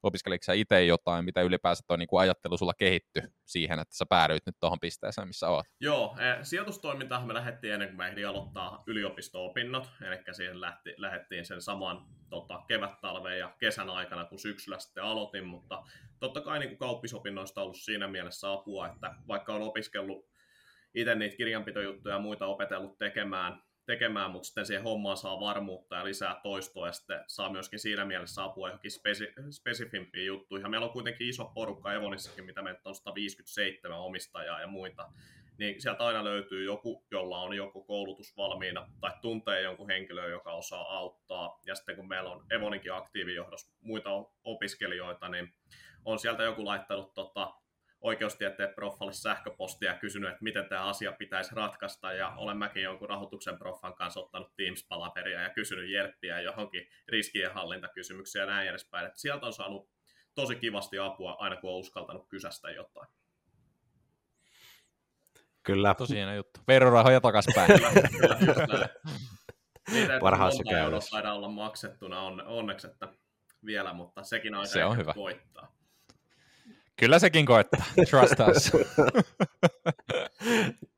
opiskeliko 0.03 0.43
sä 0.43 0.53
itse 0.53 0.85
jotain, 0.85 1.25
mitä 1.25 1.43
ylipäänsä 1.43 1.85
toi 1.87 1.99
niin 1.99 2.09
kuin 2.09 2.21
ajattelu 2.21 2.57
sulla 2.57 2.75
kehittyi 2.75 3.23
siihen, 3.45 3.79
että 3.79 3.97
sä 3.97 4.07
päädyit 4.07 4.47
nyt 4.47 4.57
tuohon 4.61 4.81
pisteeseen, 4.81 5.29
missä 5.29 5.49
oot? 5.49 5.67
Joo, 5.81 6.17
eh, 6.19 6.39
sijoitustoimintaan 6.43 7.27
me 7.27 7.35
lähdettiin 7.35 7.73
ennen 7.73 7.89
kuin 7.89 7.99
me 7.99 8.09
ehdin 8.09 8.29
aloittaa 8.29 8.83
yliopisto-opinnot, 8.87 9.91
eli 10.01 10.19
siihen 10.33 10.61
lähti, 10.61 10.95
lähdettiin 10.97 11.45
sen 11.45 11.63
saman 11.63 12.07
tota, 12.31 12.63
kevät-talven 12.69 13.39
ja 13.39 13.55
kesän 13.59 13.91
aikana, 13.91 14.25
kun 14.25 14.39
syksyllä 14.39 14.79
sitten 14.79 15.05
aloitin, 15.05 15.47
mutta 15.47 15.83
totta 16.21 16.41
kai 16.41 16.59
niin 16.59 16.69
kuin 16.69 16.79
kauppisopinnoista 16.79 17.61
on 17.61 17.65
ollut 17.65 17.77
siinä 17.77 18.09
mielessä 18.09 18.53
apua, 18.53 18.89
että 18.89 19.15
vaikka 19.29 19.55
on 19.55 19.63
opiskellut 19.63 20.36
itse 20.97 21.15
niitä 21.15 21.37
kirjanpitojuttuja 21.37 22.15
ja 22.15 22.21
muita 22.21 22.47
opetellut 22.47 22.99
tekemään, 22.99 23.63
tekemään, 23.87 24.31
mutta 24.31 24.47
sitten 24.47 24.67
siihen 24.67 24.83
hommaan 24.83 25.17
saa 25.17 25.41
varmuutta 25.41 25.97
ja 25.97 26.05
lisää 26.05 26.41
toistoa 26.43 26.87
ja 26.87 26.93
sitten 26.93 27.25
saa 27.27 27.53
myöskin 27.53 27.79
siinä 27.79 28.05
mielessä 28.05 28.45
apua 28.45 28.69
johonkin 28.69 28.91
spesi- 28.91 29.51
spesifimpiin 29.51 30.27
juttuihin. 30.27 30.71
Meillä 30.71 30.87
on 30.87 30.93
kuitenkin 30.93 31.29
iso 31.29 31.45
porukka 31.55 31.93
Evonissakin, 31.93 32.45
mitä 32.45 32.63
meitä 32.63 32.81
on 32.85 32.95
157 32.95 33.99
omistajaa 33.99 34.61
ja 34.61 34.67
muita, 34.67 35.09
niin 35.59 35.83
sieltä 35.83 36.07
aina 36.07 36.25
löytyy 36.25 36.65
joku, 36.65 37.07
jolla 37.11 37.41
on 37.41 37.57
joku 37.57 37.85
koulutus 37.85 38.37
valmiina 38.37 38.89
tai 39.01 39.11
tuntee 39.23 39.63
jonkun 39.63 39.91
henkilön, 39.91 40.31
joka 40.31 40.53
osaa 40.53 40.97
auttaa. 40.97 41.61
Ja 41.67 41.75
sitten 41.75 41.97
kun 41.97 42.09
meillä 42.09 42.31
on 42.31 42.45
Evoninkin 42.51 42.95
aktiivijohdossa 42.95 43.77
muita 43.81 44.11
opiskelijoita, 44.45 45.29
niin 45.29 45.55
on 46.05 46.19
sieltä 46.19 46.43
joku 46.43 46.65
laittanut 46.65 47.15
tota, 47.15 47.55
oikeustieteen 48.07 48.75
proffalle 48.75 49.13
sähköpostia 49.13 49.91
ja 49.93 49.99
kysynyt, 49.99 50.31
että 50.31 50.45
miten 50.45 50.69
tämä 50.69 50.85
asia 50.85 51.13
pitäisi 51.13 51.55
ratkaista, 51.55 52.13
ja 52.13 52.35
olen 52.37 52.57
mäkin 52.57 52.83
jonkun 52.83 53.09
rahoituksen 53.09 53.59
proffan 53.59 53.95
kanssa 53.95 54.21
ottanut 54.21 54.53
Teams-palaperia 54.57 55.43
ja 55.43 55.51
kysynyt 55.51 55.91
jelppiä 55.91 56.41
johonkin 56.41 56.89
riskienhallintakysymyksiä 57.09 58.43
ja 58.43 58.47
näin 58.47 58.69
edespäin. 58.69 59.07
Että 59.07 59.21
sieltä 59.21 59.47
on 59.47 59.53
saanut 59.53 59.91
tosi 60.35 60.57
kivasti 60.57 60.99
apua 60.99 61.37
aina 61.39 61.57
kun 61.57 61.71
on 61.71 61.77
uskaltanut 61.77 62.29
kysästä 62.29 62.71
jotain. 62.71 63.09
Kyllä. 65.63 65.95
Tosi 65.95 66.15
hieno 66.15 66.35
juttu. 66.35 66.61
Verorahoja 66.69 67.21
takaspäin. 67.21 67.73
kyllä, 67.81 67.91
kyllä, 68.39 68.67
kyllä. 68.67 68.89
Niitä 69.93 70.19
Parhaassa 70.21 70.63
käydessä. 70.65 71.33
olla 71.33 71.49
maksettuna 71.49 72.21
on, 72.21 72.47
onneksi, 72.47 72.87
että 72.87 73.09
vielä, 73.67 73.93
mutta 73.93 74.23
sekin 74.23 74.55
on 74.55 74.67
se 74.67 74.85
on 74.85 74.97
hyvä. 74.97 75.13
voittaa. 75.17 75.76
Kyllä 76.99 77.19
sekin 77.19 77.47
koettaa. 77.47 77.85
Trust 78.11 78.41
us. 78.41 78.73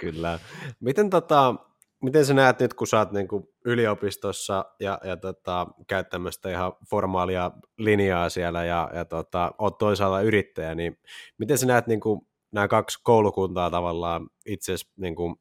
Kyllä. 0.00 0.38
Miten, 0.80 1.10
tota, 1.10 1.54
miten 2.02 2.26
sä 2.26 2.34
näet 2.34 2.60
nyt, 2.60 2.74
kun 2.74 2.86
sä 2.86 2.98
oot 2.98 3.12
niin 3.12 3.28
kuin 3.28 3.44
yliopistossa 3.64 4.64
ja, 4.80 4.98
ja 5.04 5.16
tota, 5.16 5.66
käyt 5.86 6.08
tämmöistä 6.08 6.50
ihan 6.50 6.72
formaalia 6.90 7.50
linjaa 7.78 8.28
siellä 8.28 8.64
ja, 8.64 8.90
ja 8.94 9.04
tota, 9.04 9.52
oot 9.58 9.78
toisaalta 9.78 10.20
yrittäjä, 10.20 10.74
niin 10.74 10.98
miten 11.38 11.58
sä 11.58 11.66
näet 11.66 11.86
niin 11.86 12.00
kuin, 12.00 12.20
nämä 12.52 12.68
kaksi 12.68 12.98
koulukuntaa 13.02 13.70
tavallaan 13.70 14.28
itse 14.46 14.74
niin 14.96 15.14
kuin, 15.14 15.36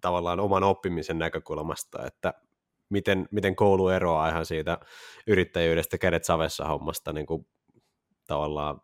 tavallaan 0.00 0.40
oman 0.40 0.64
oppimisen 0.64 1.18
näkökulmasta, 1.18 2.06
että 2.06 2.34
miten, 2.90 3.28
miten 3.30 3.56
koulu 3.56 3.88
eroaa 3.88 4.28
ihan 4.28 4.46
siitä 4.46 4.78
yrittäjyydestä 5.26 5.98
kädet 5.98 6.24
savessa 6.24 6.64
hommasta 6.64 7.12
niin 7.12 7.26
kuin, 7.26 7.46
tavallaan 8.26 8.80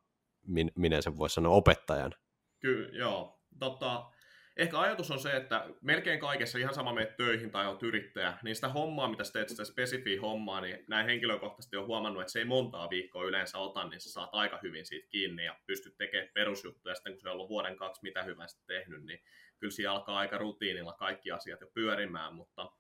minä 0.75 1.01
sen 1.01 1.19
voisi 1.19 1.35
sanoa 1.35 1.55
opettajan. 1.55 2.15
Kyllä, 2.61 2.89
joo. 2.93 3.41
Tota, 3.59 4.11
ehkä 4.57 4.81
ajatus 4.81 5.11
on 5.11 5.19
se, 5.19 5.37
että 5.37 5.67
melkein 5.81 6.21
kaikessa 6.21 6.59
ihan 6.59 6.75
sama 6.75 6.93
menet 6.93 7.17
töihin 7.17 7.51
tai 7.51 7.67
olet 7.67 7.83
yrittäjä, 7.83 8.39
niin 8.43 8.55
sitä 8.55 8.69
hommaa, 8.69 9.09
mitä 9.09 9.23
teet 9.33 9.49
sitä 9.49 9.65
spesifiä 9.65 10.21
hommaa, 10.21 10.61
niin 10.61 10.85
näin 10.89 11.07
henkilökohtaisesti 11.07 11.77
on 11.77 11.87
huomannut, 11.87 12.23
että 12.23 12.33
se 12.33 12.39
ei 12.39 12.45
montaa 12.45 12.91
viikkoa 12.91 13.25
yleensä 13.25 13.59
ota, 13.59 13.89
niin 13.89 14.01
sä 14.01 14.13
saat 14.13 14.31
aika 14.33 14.59
hyvin 14.63 14.87
siitä 14.87 15.09
kiinni 15.09 15.45
ja 15.45 15.57
pystyt 15.67 15.97
tekemään 15.97 16.31
perusjuttuja. 16.35 16.95
Sitten 16.95 17.13
kun 17.13 17.21
se 17.21 17.29
on 17.29 17.33
ollut 17.33 17.49
vuoden 17.49 17.77
kaksi 17.77 18.03
mitä 18.03 18.23
hyvästä 18.23 18.65
tehnyt, 18.67 19.05
niin 19.05 19.21
kyllä 19.59 19.71
siinä 19.71 19.93
alkaa 19.93 20.19
aika 20.19 20.39
rutiinilla 20.39 20.93
kaikki 20.93 21.31
asiat 21.31 21.61
jo 21.61 21.67
pyörimään, 21.75 22.35
mutta 22.35 22.73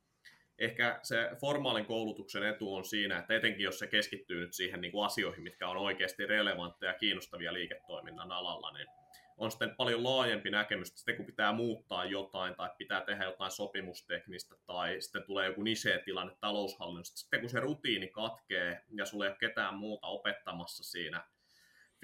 ehkä 0.58 0.98
se 1.02 1.30
formaalin 1.40 1.86
koulutuksen 1.86 2.42
etu 2.42 2.74
on 2.74 2.84
siinä, 2.84 3.18
että 3.18 3.34
etenkin 3.34 3.64
jos 3.64 3.78
se 3.78 3.86
keskittyy 3.86 4.40
nyt 4.40 4.52
siihen 4.52 4.80
niin 4.80 4.92
kuin 4.92 5.06
asioihin, 5.06 5.42
mitkä 5.42 5.68
on 5.68 5.76
oikeasti 5.76 6.26
relevantteja 6.26 6.92
ja 6.92 6.98
kiinnostavia 6.98 7.52
liiketoiminnan 7.52 8.32
alalla, 8.32 8.72
niin 8.72 8.88
on 9.36 9.50
sitten 9.50 9.76
paljon 9.76 10.04
laajempi 10.04 10.50
näkemys, 10.50 10.88
että 10.88 10.98
sitten 10.98 11.16
kun 11.16 11.26
pitää 11.26 11.52
muuttaa 11.52 12.04
jotain 12.04 12.54
tai 12.54 12.70
pitää 12.78 13.00
tehdä 13.00 13.24
jotain 13.24 13.50
sopimusteknistä 13.50 14.54
tai 14.66 15.00
sitten 15.00 15.22
tulee 15.22 15.46
joku 15.46 15.62
niche-tilanne 15.62 16.36
taloushallinnosta, 16.40 17.16
sitten 17.16 17.40
kun 17.40 17.50
se 17.50 17.60
rutiini 17.60 18.08
katkee 18.08 18.84
ja 18.96 19.06
sulla 19.06 19.24
ei 19.24 19.30
ole 19.30 19.36
ketään 19.40 19.74
muuta 19.74 20.06
opettamassa 20.06 20.84
siinä 20.84 21.24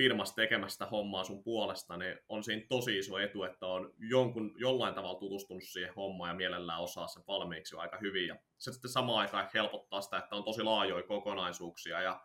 firmassa 0.00 0.34
tekemästä 0.34 0.86
hommaa 0.86 1.24
sun 1.24 1.42
puolesta, 1.42 1.96
niin 1.96 2.18
on 2.28 2.44
siinä 2.44 2.66
tosi 2.68 2.98
iso 2.98 3.18
etu, 3.18 3.44
että 3.44 3.66
on 3.66 3.94
jonkun, 3.98 4.54
jollain 4.56 4.94
tavalla 4.94 5.20
tutustunut 5.20 5.62
siihen 5.62 5.94
hommaan 5.94 6.30
ja 6.30 6.34
mielellään 6.34 6.80
osaa 6.80 7.06
sen 7.06 7.22
valmiiksi 7.28 7.76
aika 7.76 7.98
hyvin. 8.00 8.26
Ja 8.26 8.36
se 8.58 8.72
sitten 8.72 8.90
samaan 8.90 9.18
aikaan 9.18 9.48
helpottaa 9.54 10.00
sitä, 10.00 10.18
että 10.18 10.36
on 10.36 10.44
tosi 10.44 10.62
laajoja 10.62 11.02
kokonaisuuksia 11.02 12.00
ja 12.00 12.20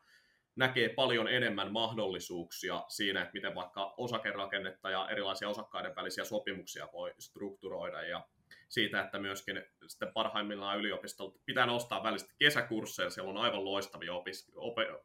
näkee 0.55 0.89
paljon 0.89 1.27
enemmän 1.27 1.71
mahdollisuuksia 1.71 2.83
siinä, 2.87 3.21
että 3.21 3.33
miten 3.33 3.55
vaikka 3.55 3.93
osakerakennetta 3.97 4.89
ja 4.89 5.09
erilaisia 5.09 5.49
osakkaiden 5.49 5.95
välisiä 5.95 6.25
sopimuksia 6.25 6.87
voi 6.93 7.13
strukturoida 7.19 8.01
ja 8.01 8.27
siitä, 8.69 9.01
että 9.01 9.19
myöskin 9.19 9.63
sitten 9.87 10.13
parhaimmillaan 10.13 10.79
yliopistolta 10.79 11.39
pitää 11.45 11.65
nostaa 11.65 12.03
välistä 12.03 12.33
kesäkursseja, 12.39 13.09
siellä 13.09 13.29
on 13.29 13.37
aivan 13.37 13.65
loistavia 13.65 14.13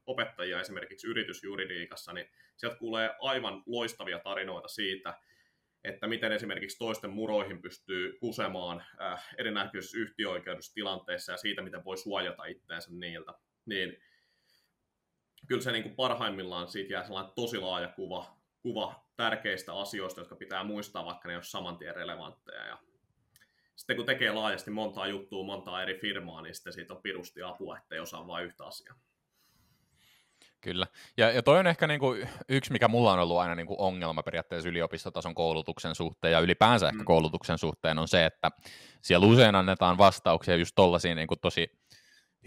opettajia 0.06 0.60
esimerkiksi 0.60 1.06
yritysjuridiikassa, 1.06 2.12
niin 2.12 2.30
sieltä 2.56 2.76
kuulee 2.76 3.10
aivan 3.20 3.62
loistavia 3.66 4.18
tarinoita 4.18 4.68
siitä, 4.68 5.18
että 5.84 6.06
miten 6.06 6.32
esimerkiksi 6.32 6.78
toisten 6.78 7.10
muroihin 7.10 7.62
pystyy 7.62 8.18
kusemaan 8.20 8.84
äh, 9.00 9.28
erinäköisissä 9.38 9.98
yhtiöoikeudessa 9.98 10.74
tilanteissa 10.74 11.32
ja 11.32 11.38
siitä, 11.38 11.62
miten 11.62 11.84
voi 11.84 11.96
suojata 11.96 12.44
itteensä 12.44 12.90
niiltä. 12.92 13.34
Niin 13.66 14.02
kyllä 15.48 15.62
se 15.62 15.72
niin 15.72 15.82
kuin 15.82 15.96
parhaimmillaan 15.96 16.68
siitä 16.68 16.92
jää 16.92 17.04
sellainen 17.04 17.32
tosi 17.34 17.58
laaja 17.58 17.88
kuva, 17.88 18.36
kuva 18.62 19.06
tärkeistä 19.16 19.74
asioista, 19.74 20.20
jotka 20.20 20.36
pitää 20.36 20.64
muistaa, 20.64 21.04
vaikka 21.04 21.28
ne 21.28 21.32
ei 21.32 21.36
ole 21.36 21.44
saman 21.44 21.78
tien 21.78 21.96
relevantteja. 21.96 22.66
Ja 22.66 22.78
sitten 23.80 23.96
kun 23.96 24.06
tekee 24.06 24.32
laajasti 24.32 24.70
montaa 24.70 25.06
juttua, 25.06 25.44
montaa 25.44 25.82
eri 25.82 25.98
firmaa, 25.98 26.42
niin 26.42 26.54
sitten 26.54 26.72
siitä 26.72 26.94
on 26.94 27.02
pirusti 27.02 27.42
apua, 27.42 27.78
ettei 27.78 28.00
osaa 28.00 28.26
vain 28.26 28.44
yhtä 28.44 28.64
asiaa. 28.64 28.94
Kyllä. 30.60 30.86
Ja, 31.16 31.30
ja 31.30 31.42
toi 31.42 31.58
on 31.58 31.66
ehkä 31.66 31.86
niinku 31.86 32.16
yksi, 32.48 32.72
mikä 32.72 32.88
mulla 32.88 33.12
on 33.12 33.18
ollut 33.18 33.38
aina 33.38 33.54
niinku 33.54 33.76
ongelma 33.78 34.22
periaatteessa 34.22 34.68
yliopistotason 34.68 35.34
koulutuksen 35.34 35.94
suhteen 35.94 36.32
ja 36.32 36.40
ylipäänsä 36.40 36.86
ehkä 36.86 36.98
mm. 36.98 37.04
koulutuksen 37.04 37.58
suhteen 37.58 37.98
on 37.98 38.08
se, 38.08 38.26
että 38.26 38.50
siellä 39.02 39.26
usein 39.26 39.54
annetaan 39.54 39.98
vastauksia 39.98 40.56
just 40.56 40.74
tollaisiin 40.74 41.16
niinku 41.16 41.36
tosi 41.36 41.79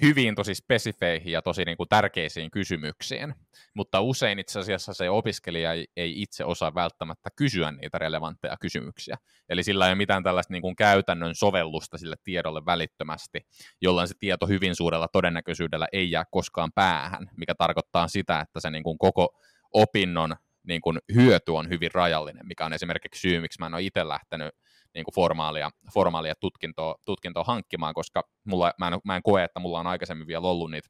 hyvin 0.01 0.35
tosi 0.35 0.55
spesifeihin 0.55 1.31
ja 1.31 1.41
tosi 1.41 1.65
niin 1.65 1.77
kuin 1.77 1.89
tärkeisiin 1.89 2.51
kysymyksiin, 2.51 3.33
mutta 3.73 4.01
usein 4.01 4.39
itse 4.39 4.59
asiassa 4.59 4.93
se 4.93 5.09
opiskelija 5.09 5.73
ei, 5.73 5.87
ei 5.95 6.21
itse 6.21 6.45
osaa 6.45 6.75
välttämättä 6.75 7.29
kysyä 7.35 7.71
niitä 7.71 7.97
relevantteja 7.97 8.57
kysymyksiä. 8.57 9.17
Eli 9.49 9.63
sillä 9.63 9.85
ei 9.85 9.89
ole 9.89 9.95
mitään 9.95 10.23
tällaista 10.23 10.53
niin 10.53 10.61
kuin 10.61 10.75
käytännön 10.75 11.35
sovellusta 11.35 11.97
sille 11.97 12.15
tiedolle 12.23 12.65
välittömästi, 12.65 13.47
jolloin 13.81 14.07
se 14.07 14.13
tieto 14.19 14.47
hyvin 14.47 14.75
suurella 14.75 15.07
todennäköisyydellä 15.07 15.87
ei 15.91 16.11
jää 16.11 16.25
koskaan 16.31 16.71
päähän, 16.75 17.29
mikä 17.37 17.55
tarkoittaa 17.55 18.07
sitä, 18.07 18.39
että 18.39 18.59
se 18.59 18.69
niin 18.69 18.83
kuin 18.83 18.97
koko 18.97 19.39
opinnon 19.73 20.35
niin 20.67 20.81
kuin 20.81 20.99
hyöty 21.13 21.51
on 21.51 21.69
hyvin 21.69 21.91
rajallinen, 21.93 22.47
mikä 22.47 22.65
on 22.65 22.73
esimerkiksi 22.73 23.21
syy, 23.21 23.39
miksi 23.39 23.59
mä 23.59 23.65
en 23.65 23.73
ole 23.73 23.81
itse 23.81 24.07
lähtenyt 24.07 24.55
niin 24.93 25.05
kuin 25.05 25.15
formaalia, 25.15 25.69
formaalia 25.93 26.33
tutkintoa, 26.39 26.95
tutkintoa 27.05 27.43
hankkimaan, 27.43 27.93
koska 27.93 28.23
mulla, 28.47 28.73
mä, 28.79 28.87
en, 28.87 28.93
mä 29.05 29.15
en 29.15 29.23
koe, 29.23 29.43
että 29.43 29.59
mulla 29.59 29.79
on 29.79 29.87
aikaisemmin 29.87 30.27
vielä 30.27 30.47
ollut 30.47 30.71
niitä 30.71 30.89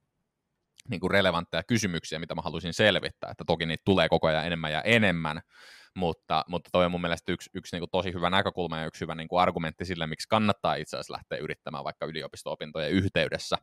niin 0.89 0.99
kuin 0.99 1.11
relevantteja 1.11 1.63
kysymyksiä, 1.63 2.19
mitä 2.19 2.35
mä 2.35 2.41
haluaisin 2.41 2.73
selvittää, 2.73 3.31
että 3.31 3.43
toki 3.47 3.65
niitä 3.65 3.81
tulee 3.85 4.09
koko 4.09 4.27
ajan 4.27 4.45
enemmän 4.45 4.71
ja 4.71 4.81
enemmän, 4.81 5.41
mutta, 5.95 6.45
mutta 6.47 6.69
toi 6.71 6.85
on 6.85 6.91
mun 6.91 7.01
mielestä 7.01 7.31
yksi, 7.31 7.49
yksi 7.53 7.75
niin 7.75 7.81
kuin 7.81 7.89
tosi 7.89 8.13
hyvä 8.13 8.29
näkökulma 8.29 8.77
ja 8.77 8.85
yksi 8.85 9.01
hyvä 9.01 9.15
niin 9.15 9.27
kuin 9.27 9.41
argumentti 9.41 9.85
sille, 9.85 10.07
miksi 10.07 10.27
kannattaa 10.29 10.75
itse 10.75 10.97
asiassa 10.97 11.13
lähteä 11.13 11.37
yrittämään 11.37 11.83
vaikka 11.83 12.05
yliopisto-opintojen 12.05 12.91
yhteydessä, 12.91 13.57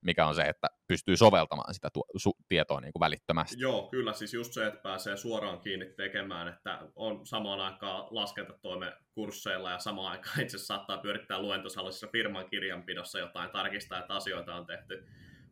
mikä 0.00 0.26
on 0.26 0.34
se, 0.34 0.42
että 0.42 0.68
pystyy 0.86 1.16
soveltamaan 1.16 1.74
sitä 1.74 1.90
tu- 1.90 2.06
su- 2.18 2.44
tietoa 2.48 2.80
niin 2.80 2.92
kuin 2.92 3.00
välittömästi. 3.00 3.56
Joo, 3.58 3.88
kyllä 3.88 4.12
siis 4.12 4.34
just 4.34 4.52
se, 4.52 4.66
että 4.66 4.80
pääsee 4.80 5.16
suoraan 5.16 5.60
kiinni 5.60 5.86
tekemään, 5.86 6.48
että 6.48 6.80
on 6.96 7.26
samaan 7.26 7.60
aikaan 7.60 8.06
laskentatoimen 8.10 8.92
kursseilla 9.10 9.70
ja 9.70 9.78
samaan 9.78 10.12
aikaan 10.12 10.40
itse 10.40 10.58
saattaa 10.58 10.98
pyörittää 10.98 11.42
luentosalissa 11.42 12.06
firman 12.12 12.48
kirjanpidossa 12.50 13.18
jotain, 13.18 13.50
tarkistaa, 13.50 13.98
että 13.98 14.14
asioita 14.14 14.54
on 14.54 14.66
tehty 14.66 15.06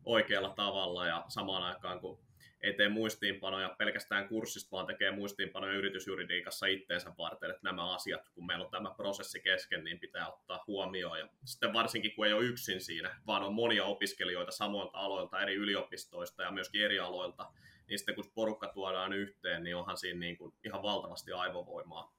oikealla 0.05 0.49
tavalla 0.49 1.07
ja 1.07 1.25
samaan 1.27 1.63
aikaan 1.63 1.99
kun 1.99 2.24
ei 2.65 2.73
tee 2.73 2.89
muistiinpanoja 2.89 3.75
pelkästään 3.77 4.27
kurssista, 4.27 4.71
vaan 4.71 4.85
tekee 4.85 5.11
muistiinpanoja 5.11 5.73
yritysjuridiikassa 5.73 6.65
itteensä 6.65 7.11
varten, 7.17 7.49
että 7.49 7.63
nämä 7.63 7.93
asiat, 7.93 8.29
kun 8.29 8.45
meillä 8.45 8.65
on 8.65 8.71
tämä 8.71 8.93
prosessi 8.97 9.39
kesken, 9.39 9.83
niin 9.83 9.99
pitää 9.99 10.27
ottaa 10.27 10.63
huomioon. 10.67 11.19
Ja 11.19 11.27
sitten 11.45 11.73
varsinkin, 11.73 12.15
kun 12.15 12.27
ei 12.27 12.33
ole 12.33 12.45
yksin 12.45 12.81
siinä, 12.81 13.15
vaan 13.27 13.43
on 13.43 13.53
monia 13.53 13.85
opiskelijoita 13.85 14.51
samoilta 14.51 14.97
aloilta, 14.97 15.41
eri 15.41 15.55
yliopistoista 15.55 16.43
ja 16.43 16.51
myöskin 16.51 16.85
eri 16.85 16.99
aloilta, 16.99 17.51
niin 17.87 17.99
sitten 17.99 18.15
kun 18.15 18.31
porukka 18.35 18.67
tuodaan 18.67 19.13
yhteen, 19.13 19.63
niin 19.63 19.75
onhan 19.75 19.97
siinä 19.97 20.19
niin 20.19 20.37
kuin 20.37 20.53
ihan 20.63 20.83
valtavasti 20.83 21.31
aivovoimaa 21.31 22.15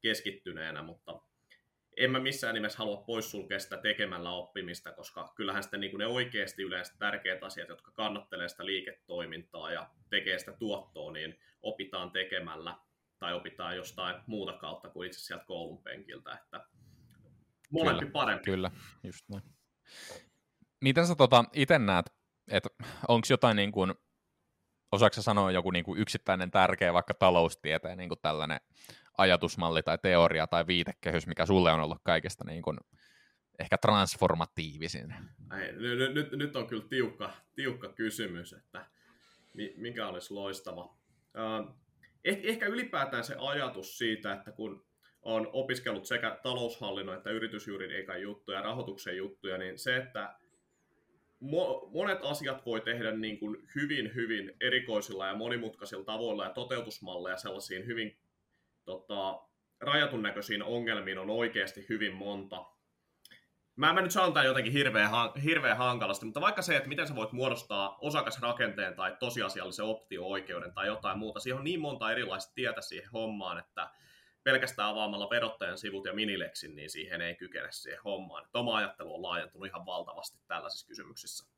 keskittyneenä, 0.00 0.82
mutta 0.82 1.20
en 1.98 2.10
mä 2.10 2.20
missään 2.20 2.54
nimessä 2.54 2.78
halua 2.78 2.96
poissulkea 2.96 3.58
sitä 3.58 3.76
tekemällä 3.76 4.30
oppimista, 4.30 4.92
koska 4.92 5.32
kyllähän 5.36 5.62
sitten 5.62 5.80
niin 5.80 5.90
kuin 5.90 5.98
ne 5.98 6.06
oikeasti 6.06 6.62
yleensä 6.62 6.94
tärkeät 6.98 7.42
asiat, 7.42 7.68
jotka 7.68 7.90
kannattelee 7.90 8.48
sitä 8.48 8.66
liiketoimintaa 8.66 9.72
ja 9.72 9.90
tekee 10.10 10.38
sitä 10.38 10.52
tuottoa, 10.52 11.12
niin 11.12 11.38
opitaan 11.62 12.10
tekemällä 12.10 12.76
tai 13.18 13.34
opitaan 13.34 13.76
jostain 13.76 14.16
muuta 14.26 14.52
kautta 14.52 14.88
kuin 14.88 15.06
itse 15.06 15.20
sieltä 15.20 15.44
koulun 15.44 15.82
penkiltä, 15.82 16.32
että 16.32 16.66
molempi 17.72 18.00
kyllä, 18.00 18.12
parempi. 18.12 18.44
Kyllä, 18.44 18.70
just 19.04 19.28
näin. 19.28 19.42
Miten 20.80 21.06
sä 21.06 21.14
tota, 21.14 21.44
itse 21.52 21.78
näet, 21.78 22.06
että 22.50 22.68
onko 23.08 23.26
jotain 23.30 23.56
niin 23.56 23.72
kuin, 23.72 23.94
osaako 24.92 25.22
sanoa 25.22 25.50
joku 25.50 25.70
niin 25.70 25.84
kuin 25.84 26.00
yksittäinen 26.00 26.50
tärkeä 26.50 26.92
vaikka 26.92 27.14
taloustieteen 27.14 27.98
niin 27.98 28.08
kuin 28.08 28.20
tällainen 28.22 28.60
ajatusmalli 29.18 29.82
tai 29.82 29.98
teoria 30.02 30.46
tai 30.46 30.66
viitekehys, 30.66 31.26
mikä 31.26 31.46
sulle 31.46 31.72
on 31.72 31.80
ollut 31.80 31.98
kaikista 32.02 32.44
niin 32.44 32.62
kuin, 32.62 32.78
ehkä 33.58 33.78
transformatiivisin? 33.78 35.14
Ei, 35.60 35.72
nyt, 35.72 36.14
nyt, 36.14 36.32
nyt 36.32 36.56
on 36.56 36.66
kyllä 36.66 36.84
tiukka, 36.88 37.32
tiukka 37.54 37.88
kysymys, 37.88 38.52
että 38.52 38.86
mikä 39.76 40.08
olisi 40.08 40.34
loistava. 40.34 40.96
Eh, 42.24 42.38
ehkä 42.42 42.66
ylipäätään 42.66 43.24
se 43.24 43.36
ajatus 43.38 43.98
siitä, 43.98 44.32
että 44.32 44.52
kun 44.52 44.86
on 45.22 45.50
opiskellut 45.52 46.06
sekä 46.06 46.38
taloushallinnon 46.42 47.16
että 47.16 47.30
yritysjuridiikan 47.30 48.22
juttuja 48.22 48.58
ja 48.58 48.62
rahoituksen 48.62 49.16
juttuja, 49.16 49.58
niin 49.58 49.78
se, 49.78 49.96
että 49.96 50.34
monet 51.92 52.18
asiat 52.22 52.66
voi 52.66 52.80
tehdä 52.80 53.12
niin 53.12 53.38
kuin 53.38 53.68
hyvin, 53.74 54.14
hyvin 54.14 54.56
erikoisilla 54.60 55.26
ja 55.26 55.34
monimutkaisilla 55.34 56.04
tavoilla 56.04 56.44
ja 56.44 56.50
toteutusmalleja 56.50 57.36
sellaisiin 57.36 57.86
hyvin 57.86 58.18
tota, 58.88 59.40
rajatun 59.80 60.22
näköisiin 60.22 60.62
ongelmiin 60.62 61.18
on 61.18 61.30
oikeasti 61.30 61.86
hyvin 61.88 62.14
monta. 62.14 62.64
Mä 63.76 63.92
mä 63.92 64.00
nyt 64.00 64.10
sanotaan 64.10 64.46
jotenkin 64.46 64.72
hirveän, 64.72 65.10
hirveän 65.44 65.76
hankalasti, 65.76 66.24
mutta 66.24 66.40
vaikka 66.40 66.62
se, 66.62 66.76
että 66.76 66.88
miten 66.88 67.08
sä 67.08 67.16
voit 67.16 67.32
muodostaa 67.32 67.98
osakasrakenteen 68.00 68.94
tai 68.94 69.16
tosiasiallisen 69.20 69.84
optio-oikeuden 69.84 70.74
tai 70.74 70.86
jotain 70.86 71.18
muuta, 71.18 71.40
siihen 71.40 71.58
on 71.58 71.64
niin 71.64 71.80
monta 71.80 72.12
erilaista 72.12 72.54
tietä 72.54 72.80
siihen 72.80 73.10
hommaan, 73.12 73.58
että 73.58 73.90
pelkästään 74.42 74.88
avaamalla 74.88 75.30
verottajan 75.30 75.78
sivut 75.78 76.06
ja 76.06 76.12
minileksin, 76.12 76.76
niin 76.76 76.90
siihen 76.90 77.20
ei 77.20 77.34
kykene 77.34 77.68
siihen 77.70 78.02
hommaan. 78.04 78.44
Että 78.44 78.58
oma 78.58 78.76
ajattelu 78.76 79.14
on 79.14 79.22
laajentunut 79.22 79.68
ihan 79.68 79.86
valtavasti 79.86 80.38
tällaisissa 80.46 80.86
kysymyksissä. 80.86 81.57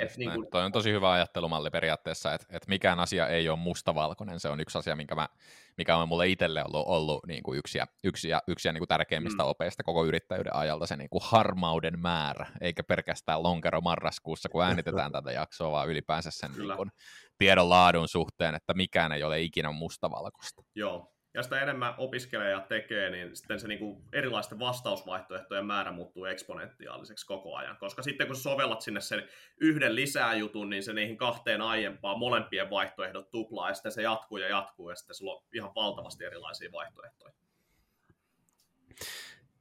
Et 0.00 0.16
niin 0.16 0.30
kuin... 0.30 0.50
Toi 0.50 0.64
on 0.64 0.72
tosi 0.72 0.92
hyvä 0.92 1.12
ajattelumalli 1.12 1.70
periaatteessa, 1.70 2.34
että, 2.34 2.46
että 2.50 2.68
mikään 2.68 3.00
asia 3.00 3.28
ei 3.28 3.48
ole 3.48 3.58
mustavalkoinen. 3.58 4.40
Se 4.40 4.48
on 4.48 4.60
yksi 4.60 4.78
asia, 4.78 4.96
minkä 4.96 5.14
mä, 5.14 5.28
mikä 5.76 5.96
on 5.96 6.08
mulle 6.08 6.28
itselle 6.28 6.64
ollut, 6.64 6.86
ollut 6.86 7.26
niin 7.26 7.42
kuin 7.42 7.58
yksi, 7.58 7.78
ja, 7.78 7.86
yksi, 8.04 8.28
ja, 8.28 8.42
yksi 8.48 8.68
ja 8.68 8.72
niin 8.72 8.80
kuin 8.80 8.88
tärkeimmistä 8.88 9.42
mm. 9.42 9.48
opeista 9.48 9.82
koko 9.82 10.04
yrittäjyyden 10.04 10.56
ajalta, 10.56 10.86
se 10.86 10.96
niin 10.96 11.10
kuin 11.10 11.22
harmauden 11.24 11.98
määrä, 11.98 12.46
eikä 12.60 12.82
pelkästään 12.82 13.42
lonkero 13.42 13.80
marraskuussa, 13.80 14.48
kun 14.48 14.64
äänitetään 14.64 15.12
tätä 15.12 15.32
jaksoa, 15.32 15.70
vaan 15.70 15.88
ylipäänsä 15.88 16.30
sen 16.32 16.52
niin 16.58 16.76
kuin, 16.76 16.90
tiedon 17.38 17.68
laadun 17.68 18.08
suhteen, 18.08 18.54
että 18.54 18.74
mikään 18.74 19.12
ei 19.12 19.22
ole 19.22 19.40
ikinä 19.40 19.72
mustavalkoista. 19.72 20.62
Joo, 20.74 21.11
ja 21.34 21.42
sitä 21.42 21.60
enemmän 21.60 21.94
opiskelee 21.98 22.50
ja 22.50 22.60
tekee, 22.60 23.10
niin 23.10 23.36
sitten 23.36 23.60
se 23.60 23.68
niinku 23.68 24.02
erilaisten 24.12 24.58
vastausvaihtoehtojen 24.58 25.66
määrä 25.66 25.92
muuttuu 25.92 26.24
eksponentiaaliseksi 26.24 27.26
koko 27.26 27.56
ajan. 27.56 27.76
Koska 27.76 28.02
sitten 28.02 28.26
kun 28.26 28.36
sovellat 28.36 28.80
sinne 28.80 29.00
sen 29.00 29.28
yhden 29.60 29.94
lisää 29.94 30.34
jutun, 30.34 30.70
niin 30.70 30.82
se 30.82 30.92
niihin 30.92 31.16
kahteen 31.16 31.62
aiempaan 31.62 32.18
molempien 32.18 32.70
vaihtoehdot 32.70 33.30
tuplaa, 33.30 33.68
ja 33.68 33.74
sitten 33.74 33.92
se 33.92 34.02
jatkuu 34.02 34.38
ja 34.38 34.48
jatkuu, 34.48 34.90
ja 34.90 34.96
sitten 34.96 35.16
sulla 35.16 35.34
on 35.34 35.42
ihan 35.54 35.72
valtavasti 35.74 36.24
erilaisia 36.24 36.72
vaihtoehtoja. 36.72 37.34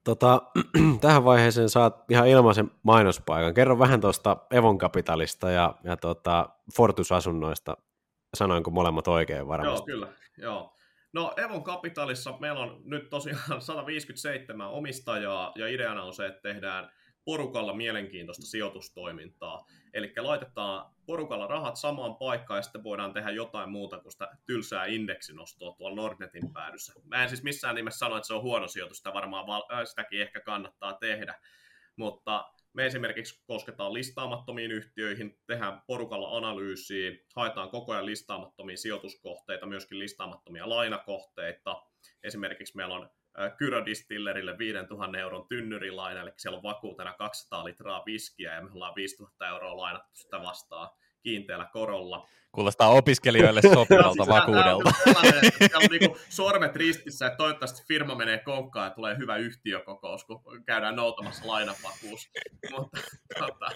Tota, 0.03 0.41
tähän 1.01 1.25
vaiheeseen 1.25 1.69
saat 1.69 2.11
ihan 2.11 2.27
ilmaisen 2.27 2.71
mainospaikan. 2.83 3.53
Kerro 3.53 3.79
vähän 3.79 4.01
tuosta 4.01 4.37
Evon 4.51 4.77
Kapitalista 4.77 5.51
ja, 5.51 5.75
ja 5.83 5.97
tota 5.97 6.49
Fortus-asunnoista. 6.75 7.77
Sanoinko 8.33 8.71
molemmat 8.71 9.07
oikein 9.07 9.47
varmasti? 9.47 9.91
Joo, 9.91 9.97
kyllä. 9.99 10.07
Joo. 10.37 10.73
No 11.13 11.33
Evon 11.37 11.63
Capitalissa 11.63 12.37
meillä 12.39 12.59
on 12.59 12.81
nyt 12.85 13.09
tosiaan 13.09 13.61
157 13.61 14.69
omistajaa 14.69 15.51
ja 15.55 15.67
ideana 15.67 16.03
on 16.03 16.13
se, 16.13 16.27
että 16.27 16.41
tehdään 16.41 16.91
porukalla 17.25 17.73
mielenkiintoista 17.73 18.45
sijoitustoimintaa. 18.45 19.65
Eli 19.93 20.13
laitetaan 20.17 20.95
porukalla 21.05 21.47
rahat 21.47 21.75
samaan 21.75 22.15
paikkaan 22.15 22.57
ja 22.57 22.61
sitten 22.61 22.83
voidaan 22.83 23.13
tehdä 23.13 23.29
jotain 23.29 23.69
muuta 23.69 23.99
kuin 23.99 24.11
sitä 24.11 24.29
tylsää 24.45 24.85
indeksinostoa 24.85 25.75
tuolla 25.77 25.95
Nordnetin 25.95 26.53
päädyssä. 26.53 26.93
Mä 27.03 27.23
en 27.23 27.29
siis 27.29 27.43
missään 27.43 27.75
nimessä 27.75 27.97
sano, 27.97 28.17
että 28.17 28.27
se 28.27 28.33
on 28.33 28.41
huono 28.41 28.67
sijoitus, 28.67 28.97
sitä 28.97 29.13
varmaan 29.13 29.47
val- 29.47 29.85
sitäkin 29.85 30.21
ehkä 30.21 30.39
kannattaa 30.39 30.93
tehdä, 30.93 31.39
mutta 31.95 32.51
me 32.73 32.85
esimerkiksi 32.85 33.43
kosketaan 33.47 33.93
listaamattomiin 33.93 34.71
yhtiöihin, 34.71 35.39
tehdään 35.47 35.81
porukalla 35.87 36.37
analyysiä, 36.37 37.11
haetaan 37.35 37.69
koko 37.69 37.91
ajan 37.91 38.05
listaamattomia 38.05 38.77
sijoituskohteita, 38.77 39.65
myöskin 39.65 39.99
listaamattomia 39.99 40.69
lainakohteita. 40.69 41.83
Esimerkiksi 42.23 42.75
meillä 42.75 42.95
on 42.95 43.09
Kyrö 43.57 43.85
Distillerille 43.85 44.57
5000 44.57 45.17
euron 45.19 45.47
tynnyrilaina, 45.47 46.21
eli 46.21 46.31
siellä 46.37 46.57
on 46.57 46.63
vakuutena 46.63 47.13
200 47.13 47.65
litraa 47.65 48.05
viskiä 48.05 48.55
ja 48.55 48.61
me 48.61 48.69
ollaan 48.73 48.95
5000 48.95 49.47
euroa 49.47 49.77
lainattu 49.77 50.15
sitä 50.15 50.41
vastaan 50.41 50.89
kiinteällä 51.23 51.69
korolla. 51.73 52.27
Kuulostaa 52.51 52.89
opiskelijoille 52.89 53.61
sopivalta 53.73 54.27
vakuudelta. 54.27 54.91
Tämä 55.71 55.83
on 55.83 55.89
niin 55.99 56.15
sormet 56.29 56.75
ristissä, 56.75 57.25
että 57.25 57.37
toivottavasti 57.37 57.83
firma 57.87 58.15
menee 58.15 58.37
konkkaan 58.37 58.87
ja 58.87 58.95
tulee 58.95 59.17
hyvä 59.17 59.37
yhtiökokous, 59.37 60.25
kun 60.25 60.41
käydään 60.65 60.95
noutamassa 60.95 61.47
lainavakuus. 61.47 62.29
Mutta 62.71 62.99
tota, 63.39 63.69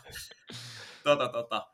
tota, 1.04 1.30
tota. 1.30 1.68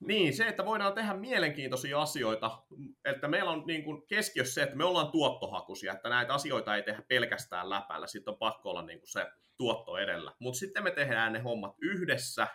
Niin, 0.00 0.36
se, 0.36 0.48
että 0.48 0.64
voidaan 0.64 0.92
tehdä 0.92 1.14
mielenkiintoisia 1.14 2.02
asioita, 2.02 2.62
että 3.04 3.28
meillä 3.28 3.50
on 3.50 3.62
niin 3.66 3.84
kuin 3.84 4.06
keskiössä 4.06 4.54
se, 4.54 4.62
että 4.62 4.76
me 4.76 4.84
ollaan 4.84 5.10
tuottohakuisia, 5.12 5.92
että 5.92 6.08
näitä 6.08 6.34
asioita 6.34 6.76
ei 6.76 6.82
tehdä 6.82 7.02
pelkästään 7.08 7.70
läpällä, 7.70 8.06
sitten 8.06 8.32
on 8.32 8.38
pakko 8.38 8.70
olla 8.70 8.82
niin 8.82 8.98
kuin 8.98 9.10
se 9.10 9.26
tuotto 9.56 9.96
edellä. 9.98 10.32
Mutta 10.38 10.58
sitten 10.58 10.84
me 10.84 10.90
tehdään 10.90 11.32
ne 11.32 11.38
hommat 11.38 11.74
yhdessä, 11.80 12.46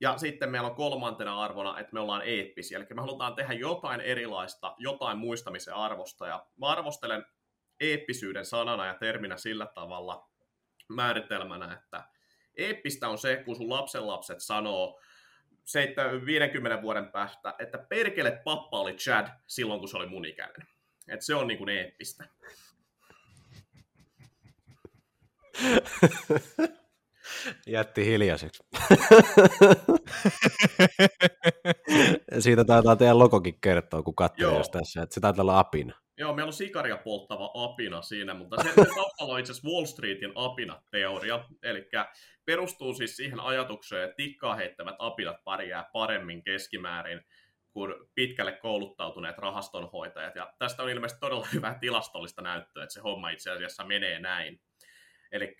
ja 0.00 0.18
sitten 0.18 0.50
meillä 0.50 0.68
on 0.68 0.74
kolmantena 0.74 1.42
arvona, 1.42 1.80
että 1.80 1.92
me 1.92 2.00
ollaan 2.00 2.22
eeppisiä, 2.24 2.78
eli 2.78 2.86
me 2.94 3.00
halutaan 3.00 3.34
tehdä 3.34 3.52
jotain 3.52 4.00
erilaista, 4.00 4.74
jotain 4.78 5.18
muistamisen 5.18 5.74
arvosta, 5.74 6.26
ja 6.26 6.46
mä 6.60 6.66
arvostelen 6.66 7.26
eeppisyyden 7.80 8.46
sanana 8.46 8.86
ja 8.86 8.94
terminä 8.94 9.36
sillä 9.36 9.66
tavalla 9.66 10.30
määritelmänä, 10.88 11.72
että 11.72 12.04
eeppistä 12.56 13.08
on 13.08 13.18
se, 13.18 13.42
kun 13.44 13.56
sun 13.56 13.70
lapsenlapset 13.70 14.40
sanoo 14.40 15.00
50 16.26 16.82
vuoden 16.82 17.12
päästä, 17.12 17.54
että 17.58 17.78
perkele 17.78 18.40
pappa 18.44 18.80
oli 18.80 18.94
Chad 18.94 19.28
silloin, 19.46 19.80
kun 19.80 19.88
se 19.88 19.96
oli 19.96 20.06
mun 20.06 20.24
ikäinen. 20.24 20.66
Että 21.08 21.26
se 21.26 21.34
on 21.34 21.46
niin 21.46 21.58
kuin 21.58 21.68
eeppistä. 21.68 22.24
Jätti 27.66 28.04
hiljaiseksi. 28.06 28.62
siitä 32.38 32.64
taitaa 32.64 32.96
teidän 32.96 33.18
logokin 33.18 33.60
kertoa, 33.60 34.02
kun 34.02 34.14
katsoo 34.14 34.56
jos 34.58 34.70
tässä, 34.70 35.02
että 35.02 35.14
se 35.14 35.20
taitaa 35.20 35.42
olla 35.42 35.58
apina. 35.58 35.94
Joo, 36.18 36.34
meillä 36.34 36.48
on 36.48 36.52
sikaria 36.52 36.96
polttava 36.96 37.50
apina 37.54 38.02
siinä, 38.02 38.34
mutta 38.34 38.56
se, 38.62 38.68
se 38.68 38.74
taustalla 38.94 39.34
on 39.34 39.40
itse 39.40 39.52
asiassa 39.52 39.68
Wall 39.68 39.84
Streetin 39.84 40.32
apina-teoria, 40.34 41.44
eli 41.62 41.88
perustuu 42.44 42.94
siis 42.94 43.16
siihen 43.16 43.40
ajatukseen, 43.40 44.04
että 44.04 44.16
tikkaa 44.16 44.54
heittävät 44.54 44.94
apinat 44.98 45.36
pärjää 45.44 45.90
paremmin 45.92 46.44
keskimäärin 46.44 47.20
kuin 47.72 47.94
pitkälle 48.14 48.52
kouluttautuneet 48.52 49.38
rahastonhoitajat, 49.38 50.36
ja 50.36 50.52
tästä 50.58 50.82
on 50.82 50.90
ilmeisesti 50.90 51.20
todella 51.20 51.46
hyvää 51.52 51.78
tilastollista 51.80 52.42
näyttöä, 52.42 52.82
että 52.82 52.94
se 52.94 53.00
homma 53.00 53.30
itse 53.30 53.50
asiassa 53.50 53.84
menee 53.84 54.20
näin. 54.20 54.60
Eli 55.32 55.56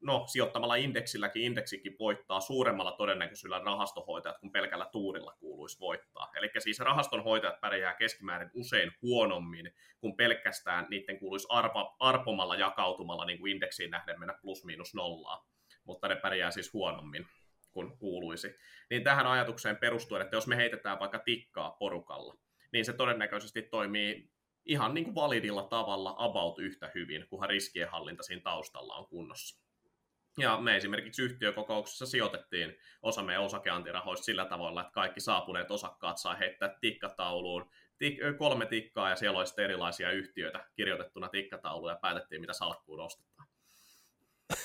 no, 0.00 0.24
sijoittamalla 0.26 0.76
indeksilläkin 0.76 1.42
indeksikin 1.42 1.96
voittaa 1.98 2.40
suuremmalla 2.40 2.92
todennäköisyydellä 2.92 3.64
rahastohoitajat 3.64 4.38
kuin 4.38 4.52
pelkällä 4.52 4.86
tuurilla 4.92 5.36
kuuluisi 5.40 5.80
voittaa. 5.80 6.30
Eli 6.36 6.50
siis 6.58 6.78
rahastonhoitajat 6.78 7.60
pärjää 7.60 7.94
keskimäärin 7.94 8.50
usein 8.54 8.92
huonommin 9.02 9.74
kuin 9.98 10.16
pelkästään 10.16 10.86
niiden 10.90 11.18
kuuluisi 11.18 11.46
arpa, 11.50 11.96
arpomalla 11.98 12.56
jakautumalla 12.56 13.24
niin 13.24 13.38
kuin 13.38 13.52
indeksiin 13.52 13.90
nähden 13.90 14.18
mennä 14.18 14.34
plus 14.42 14.64
miinus 14.64 14.94
nollaa. 14.94 15.46
Mutta 15.84 16.08
ne 16.08 16.16
pärjää 16.16 16.50
siis 16.50 16.72
huonommin 16.72 17.26
kuin 17.72 17.98
kuuluisi. 17.98 18.56
Niin 18.90 19.04
tähän 19.04 19.26
ajatukseen 19.26 19.76
perustuen, 19.76 20.22
että 20.22 20.36
jos 20.36 20.46
me 20.46 20.56
heitetään 20.56 20.98
vaikka 20.98 21.18
tikkaa 21.18 21.70
porukalla, 21.70 22.34
niin 22.72 22.84
se 22.84 22.92
todennäköisesti 22.92 23.62
toimii 23.62 24.30
ihan 24.64 24.94
niin 24.94 25.04
kuin 25.04 25.14
validilla 25.14 25.62
tavalla 25.62 26.14
about 26.18 26.58
yhtä 26.58 26.90
hyvin, 26.94 27.26
kunhan 27.28 27.48
riskienhallinta 27.48 28.22
siinä 28.22 28.42
taustalla 28.42 28.94
on 28.94 29.06
kunnossa. 29.06 29.64
Ja 30.38 30.58
me 30.60 30.76
esimerkiksi 30.76 31.22
yhtiökokouksessa 31.22 32.06
sijoitettiin 32.06 32.76
osa 33.02 33.22
meidän 33.22 33.42
osakeantirahoista 33.42 34.24
sillä 34.24 34.44
tavalla, 34.44 34.80
että 34.80 34.92
kaikki 34.92 35.20
saapuneet 35.20 35.70
osakkaat 35.70 36.18
saa 36.18 36.34
heittää 36.34 36.76
tikkatauluun 36.80 37.70
tik- 38.04 38.38
kolme 38.38 38.66
tikkaa 38.66 39.10
ja 39.10 39.16
siellä 39.16 39.38
olisi 39.38 39.62
erilaisia 39.62 40.10
yhtiöitä 40.10 40.64
kirjoitettuna 40.76 41.28
tikkatauluun 41.28 41.90
ja 41.90 41.98
päätettiin, 42.02 42.40
mitä 42.40 42.52
salkkuun 42.52 43.00
ostetaan. 43.00 43.48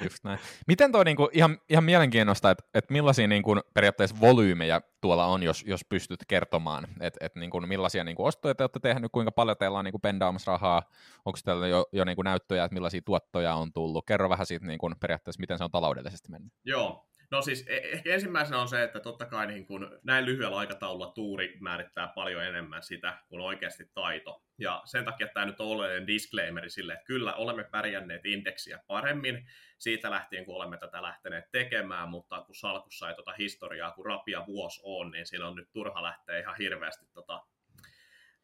Just 0.03 0.23
näin. 0.23 0.39
Miten 0.67 0.91
toi 0.91 1.05
niinku, 1.05 1.29
ihan, 1.31 1.57
ihan 1.69 1.83
mielenkiinnosta, 1.83 2.51
että 2.51 2.63
et 2.73 2.89
millaisia 2.89 3.27
niinku, 3.27 3.55
periaatteessa 3.73 4.15
volyymeja 4.21 4.81
tuolla 5.01 5.25
on, 5.25 5.43
jos, 5.43 5.63
jos 5.67 5.85
pystyt 5.85 6.19
kertomaan, 6.27 6.87
että 6.99 7.25
et, 7.25 7.35
niinku, 7.35 7.61
millaisia 7.61 8.03
niinku, 8.03 8.25
ostoja 8.25 8.55
te 8.55 8.63
olette 8.63 8.79
tehneet, 8.79 9.11
kuinka 9.11 9.31
paljon 9.31 9.57
teillä 9.57 9.77
on 9.77 9.85
niinku, 9.85 9.99
pendaamassa 9.99 10.51
rahaa, 10.51 10.81
onko 11.25 11.39
teillä 11.45 11.67
jo, 11.67 11.85
jo 11.91 12.05
niinku, 12.05 12.21
näyttöjä, 12.21 12.63
että 12.63 12.73
millaisia 12.73 13.01
tuottoja 13.05 13.55
on 13.55 13.73
tullut, 13.73 14.05
kerro 14.05 14.29
vähän 14.29 14.45
siitä 14.45 14.65
niinku, 14.65 14.91
periaatteessa, 14.99 15.39
miten 15.39 15.57
se 15.57 15.63
on 15.63 15.71
taloudellisesti 15.71 16.31
mennyt. 16.31 16.53
Joo, 16.65 17.05
No 17.31 17.41
siis 17.41 17.65
e- 17.67 17.91
ehkä 17.93 18.13
ensimmäisenä 18.13 18.61
on 18.61 18.67
se, 18.67 18.83
että 18.83 18.99
totta 18.99 19.25
kai 19.25 19.47
niin 19.47 19.65
kun 19.65 19.99
näin 20.03 20.25
lyhyellä 20.25 20.57
aikataululla 20.57 21.11
tuuri 21.11 21.57
määrittää 21.59 22.07
paljon 22.07 22.45
enemmän 22.45 22.83
sitä 22.83 23.17
kuin 23.27 23.41
oikeasti 23.41 23.91
taito. 23.93 24.43
Ja 24.57 24.81
sen 24.85 25.05
takia 25.05 25.27
tämä 25.27 25.45
nyt 25.45 25.59
on 25.59 25.67
oleellinen 25.67 26.07
disclaimeri 26.07 26.69
sille, 26.69 26.93
että 26.93 27.05
kyllä 27.05 27.33
olemme 27.33 27.63
pärjänneet 27.63 28.25
indeksiä 28.25 28.79
paremmin 28.87 29.47
siitä 29.77 30.11
lähtien, 30.11 30.45
kun 30.45 30.55
olemme 30.55 30.77
tätä 30.77 31.01
lähteneet 31.01 31.51
tekemään, 31.51 32.09
mutta 32.09 32.41
kun 32.41 32.55
salkussa 32.55 33.09
ei 33.09 33.15
tuota 33.15 33.33
historiaa, 33.33 33.91
kun 33.91 34.05
rapia 34.05 34.45
vuosi 34.47 34.81
on, 34.83 35.11
niin 35.11 35.25
siinä 35.25 35.47
on 35.47 35.55
nyt 35.55 35.69
turha 35.73 36.03
lähteä 36.03 36.39
ihan 36.39 36.55
hirveästi 36.59 37.05
tota, 37.13 37.45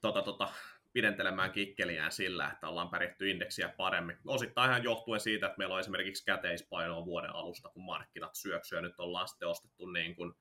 tota, 0.02 0.21
tota, 0.21 0.50
pidentelemään 0.98 1.52
kikkeliään 1.52 2.12
sillä, 2.12 2.50
että 2.54 2.70
ollaan 2.70 2.90
pärjätty 2.90 3.30
indeksiä 3.30 3.70
paremmin. 3.70 4.18
Osittain 4.26 4.70
ihan 4.70 4.84
johtuen 4.84 5.20
siitä, 5.20 5.46
että 5.46 5.58
meillä 5.58 5.74
on 5.74 5.80
esimerkiksi 5.80 6.26
käteispainoa 6.26 7.06
vuoden 7.06 7.36
alusta, 7.36 7.70
kun 7.70 7.86
markkinat 7.86 8.36
syöksyy, 8.36 8.78
ja 8.78 8.82
nyt 8.82 9.00
ollaan 9.00 9.28
sitten 9.28 9.48
ostettu 9.48 9.86
niin 9.86 10.16
kuin 10.16 10.34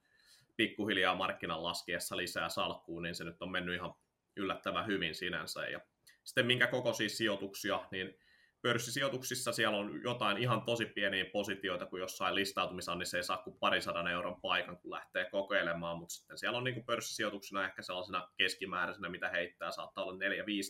pikkuhiljaa 0.57 1.15
markkinan 1.15 1.63
laskiessa 1.63 2.17
lisää 2.17 2.49
salkkuun, 2.49 3.03
niin 3.03 3.15
se 3.15 3.25
nyt 3.25 3.43
on 3.43 3.51
mennyt 3.51 3.75
ihan 3.75 3.95
yllättävän 4.37 4.87
hyvin 4.87 5.15
sinänsä. 5.15 5.69
Ja 5.69 5.81
sitten 6.25 6.47
minkä 6.47 6.67
kokoisia 6.67 7.09
sijoituksia, 7.09 7.81
niin 7.91 8.19
pörssisijoituksissa 8.67 9.53
siellä 9.53 9.77
on 9.77 10.01
jotain 10.03 10.39
ihan 10.39 10.63
tosi 10.63 10.87
pieniä 10.87 11.25
positioita, 11.33 11.87
kun 11.87 12.01
jossain 12.01 12.35
listautumisannissa 12.35 13.17
ei 13.17 13.23
saa 13.23 13.37
kuin 13.37 13.57
parisadan 13.61 14.09
euron 14.09 14.41
paikan, 14.41 14.79
kun 14.79 14.91
lähtee 14.91 15.25
kokeilemaan, 15.31 15.99
mutta 15.99 16.15
sitten 16.15 16.39
siellä 16.39 16.59
on 16.59 16.65
niin 16.65 16.85
pörssisijoituksena 16.85 17.65
ehkä 17.65 17.83
sellaisena 17.83 18.29
keskimääräisenä, 18.37 19.09
mitä 19.09 19.29
heittää, 19.29 19.71
saattaa 19.71 20.05
olla 20.05 20.19
4-5 20.19 20.19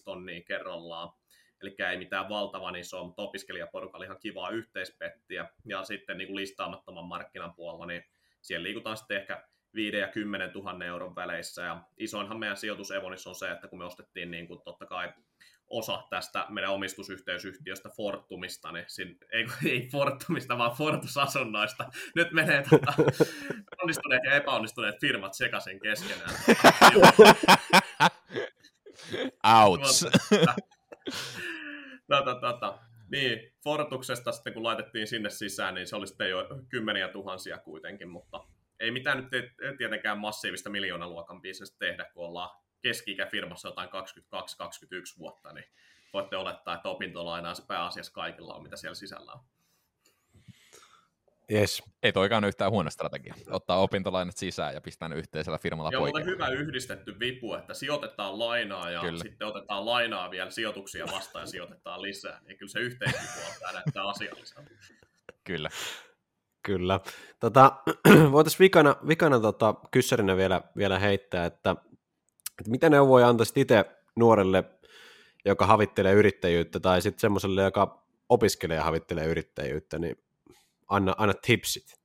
tonnia 0.04 0.42
kerrallaan, 0.42 1.09
eli 1.62 1.74
ei 1.90 1.98
mitään 1.98 2.28
valtavan 2.28 2.76
isoa, 2.76 3.04
mutta 3.04 3.22
opiskelijaporukalla 3.22 4.04
ihan 4.04 4.20
kivaa 4.20 4.50
yhteispettiä, 4.50 5.48
ja 5.64 5.85
sitten 5.85 6.18
niin 6.18 6.28
kuin 6.28 6.37
listaamattoman 6.37 7.04
markkinan 7.04 7.54
puolella, 7.54 7.87
niin 7.87 8.04
siellä 8.42 8.64
liikutaan 8.64 8.96
sitten 8.96 9.16
ehkä 9.16 9.48
5 9.74 9.96
ja 9.96 10.09
10 10.09 10.52
000 10.52 10.85
euron 10.85 11.14
väleissä, 11.14 11.62
ja 11.62 11.82
isoinhan 11.98 12.38
meidän 12.38 12.56
sijoitus 12.56 12.90
Evonissa 12.90 13.30
on 13.30 13.37
se, 13.37 13.50
että 13.50 13.68
kun 13.68 13.78
me 13.78 13.85
ostettiin 13.85 14.30
niin 14.30 14.48
kuin 14.48 14.61
totta 14.64 14.87
kai 14.87 15.12
osa 15.70 16.02
tästä 16.11 16.46
meidän 16.48 16.72
omistusyhteysyhtiöstä 16.72 17.88
Fortumista, 17.88 18.72
niin 18.72 18.85
sin, 18.88 19.18
ei, 19.33 19.46
ei 19.64 19.88
Fortumista, 19.92 20.59
vaan 20.59 20.76
Fortus-asunnoista. 20.76 21.90
Nyt 22.14 22.33
menee 22.33 22.64
tota, 22.70 22.94
onnistuneet 23.83 24.24
ja 24.24 24.35
epäonnistuneet 24.35 25.00
firmat 25.00 25.35
sekaisin 25.35 25.81
keskenään. 25.81 26.31
Ouch. 29.62 30.07
tota, 32.09 32.35
tota, 32.35 32.79
niin, 33.11 33.52
Fortuksesta 33.64 34.33
sitten 34.33 34.55
kun 34.55 34.64
laitettiin 34.64 35.07
sinne 35.07 35.31
sisään, 35.31 35.74
niin 35.74 35.87
se 35.87 35.96
oli 35.96 36.07
sitten 36.07 36.31
jo 36.31 36.48
kymmeniä 36.68 37.09
tuhansia 37.09 37.59
kuitenkin, 37.59 38.09
mutta 38.09 38.44
ei 38.81 38.90
mitään 38.90 39.18
nyt 39.18 39.46
tietenkään 39.79 40.18
massiivista 40.18 40.70
miljoonaluokan 40.70 41.42
bisnestä 41.42 41.76
tehdä, 41.79 42.05
kun 42.05 42.26
ollaan 42.26 42.65
keski 42.82 43.16
firmassa 43.30 43.68
jotain 43.68 43.88
22-21 43.88 43.92
vuotta, 45.18 45.52
niin 45.52 45.64
voitte 46.12 46.36
olettaa, 46.36 46.74
että 46.74 46.88
opintolainaa 46.88 47.54
se 47.54 47.66
pääasiassa 47.66 48.12
kaikilla 48.12 48.54
on, 48.54 48.62
mitä 48.62 48.76
siellä 48.76 48.94
sisällä 48.94 49.32
on. 49.32 49.40
Yes. 51.52 51.82
Ei 52.02 52.12
toikaan 52.12 52.44
yhtään 52.44 52.70
huono 52.70 52.90
strategia. 52.90 53.34
Ottaa 53.50 53.76
opintolainat 53.76 54.36
sisään 54.36 54.74
ja 54.74 54.80
pistää 54.80 55.08
ne 55.08 55.16
yhteisellä 55.16 55.58
firmalla 55.58 55.90
Joo, 55.92 56.06
mutta 56.06 56.20
hyvä 56.20 56.48
yhdistetty 56.48 57.20
vipu, 57.20 57.54
että 57.54 57.74
sijoitetaan 57.74 58.38
lainaa 58.38 58.90
ja 58.90 59.00
kyllä. 59.00 59.22
sitten 59.22 59.48
otetaan 59.48 59.86
lainaa 59.86 60.30
vielä 60.30 60.50
sijoituksia 60.50 61.06
vastaan 61.12 61.42
ja 61.42 61.46
sijoitetaan 61.46 62.02
lisää. 62.02 62.40
Niin 62.46 62.58
kyllä 62.58 62.70
se 62.70 62.80
yhteisvipu 62.80 63.66
on 63.68 63.74
näyttää 63.74 64.08
asialliselta. 64.08 64.70
Kyllä. 65.44 65.70
Kyllä. 66.62 67.00
Tota, 67.40 67.72
Voitaisiin 68.32 68.58
vikana, 68.58 68.96
vikana 69.08 69.40
tota, 69.40 69.74
kyssärinä 69.90 70.36
vielä, 70.36 70.60
vielä 70.76 70.98
heittää, 70.98 71.46
että 71.46 71.76
että 72.60 72.70
mitä 72.70 72.90
neuvoja 72.90 73.28
antaisit 73.28 73.56
itse 73.56 73.84
nuorelle, 74.16 74.64
joka 75.44 75.66
havittelee 75.66 76.12
yrittäjyyttä, 76.12 76.80
tai 76.80 77.02
sitten 77.02 77.20
semmoiselle, 77.20 77.62
joka 77.62 78.02
opiskelee 78.28 78.76
ja 78.76 78.84
havittelee 78.84 79.26
yrittäjyyttä, 79.26 79.98
niin 79.98 80.24
anna, 80.88 81.14
anna 81.18 81.34
tipsit. 81.34 82.00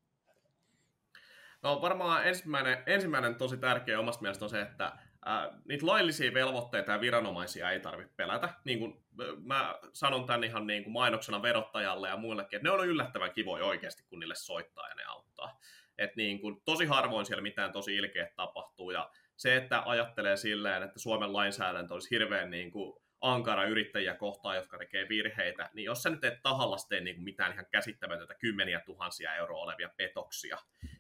No 1.62 1.82
varmaan 1.82 2.28
ensimmäinen, 2.28 2.84
ensimmäinen 2.86 3.36
tosi 3.36 3.58
tärkeä 3.58 4.00
omasta 4.00 4.22
mielestä 4.22 4.46
on 4.46 4.50
se, 4.50 4.62
että 4.62 4.92
ää, 5.26 5.60
niitä 5.66 5.86
laillisia 5.86 6.34
velvoitteita 6.34 6.92
ja 6.92 7.02
viranomaisia 7.02 7.72
ei 7.72 7.80
tarvitse 7.80 8.14
pelätä. 8.16 8.50
Niin 8.66 8.80
kuin, 8.80 9.04
mä 9.44 9.80
sanon 9.94 10.26
tämän 10.26 10.44
ihan 10.44 10.68
niin 10.68 10.84
kuin 10.84 10.94
mainoksena 10.94 11.42
verottajalle 11.42 12.10
ja 12.10 12.18
muillekin, 12.18 12.58
että 12.58 12.70
ne 12.70 12.72
on 12.72 12.88
yllättävän 12.88 13.34
kivoja 13.34 13.66
oikeasti, 13.66 14.04
kun 14.10 14.20
niille 14.20 14.36
soittaa 14.36 14.90
ja 14.90 14.96
ne 14.96 15.04
auttaa. 15.04 15.60
Et 15.98 16.16
niin 16.16 16.40
kuin, 16.40 16.62
tosi 16.66 16.86
harvoin 16.86 17.26
siellä 17.26 17.42
mitään 17.42 17.72
tosi 17.72 17.96
ilkeä 17.96 18.30
tapahtuu 18.36 18.92
ja 18.92 19.10
se, 19.42 19.56
että 19.56 19.84
ajattelee 19.86 20.38
silleen, 20.38 20.84
että 20.84 21.00
Suomen 21.00 21.34
lainsäädäntö 21.34 21.94
olisi 21.94 22.12
hirveän 22.12 22.52
niin 22.52 22.72
kuin 22.72 23.02
ankara 23.22 23.66
yrittäjiä 23.66 24.16
kohtaan, 24.16 24.56
jotka 24.56 24.78
tekee 24.78 25.10
virheitä, 25.10 25.70
niin 25.74 25.86
jos 25.86 26.04
sä 26.04 26.10
nyt 26.10 26.24
et 26.24 26.42
tahallasi 26.44 26.88
tee 26.88 27.00
niin 27.00 27.16
kuin 27.16 27.24
mitään 27.24 27.54
ihan 27.54 27.66
käsittämätöntä 27.72 28.34
kymmeniä 28.34 28.80
tuhansia 28.80 29.36
euroa 29.36 29.64
olevia 29.64 29.90
petoksia, 29.98 30.58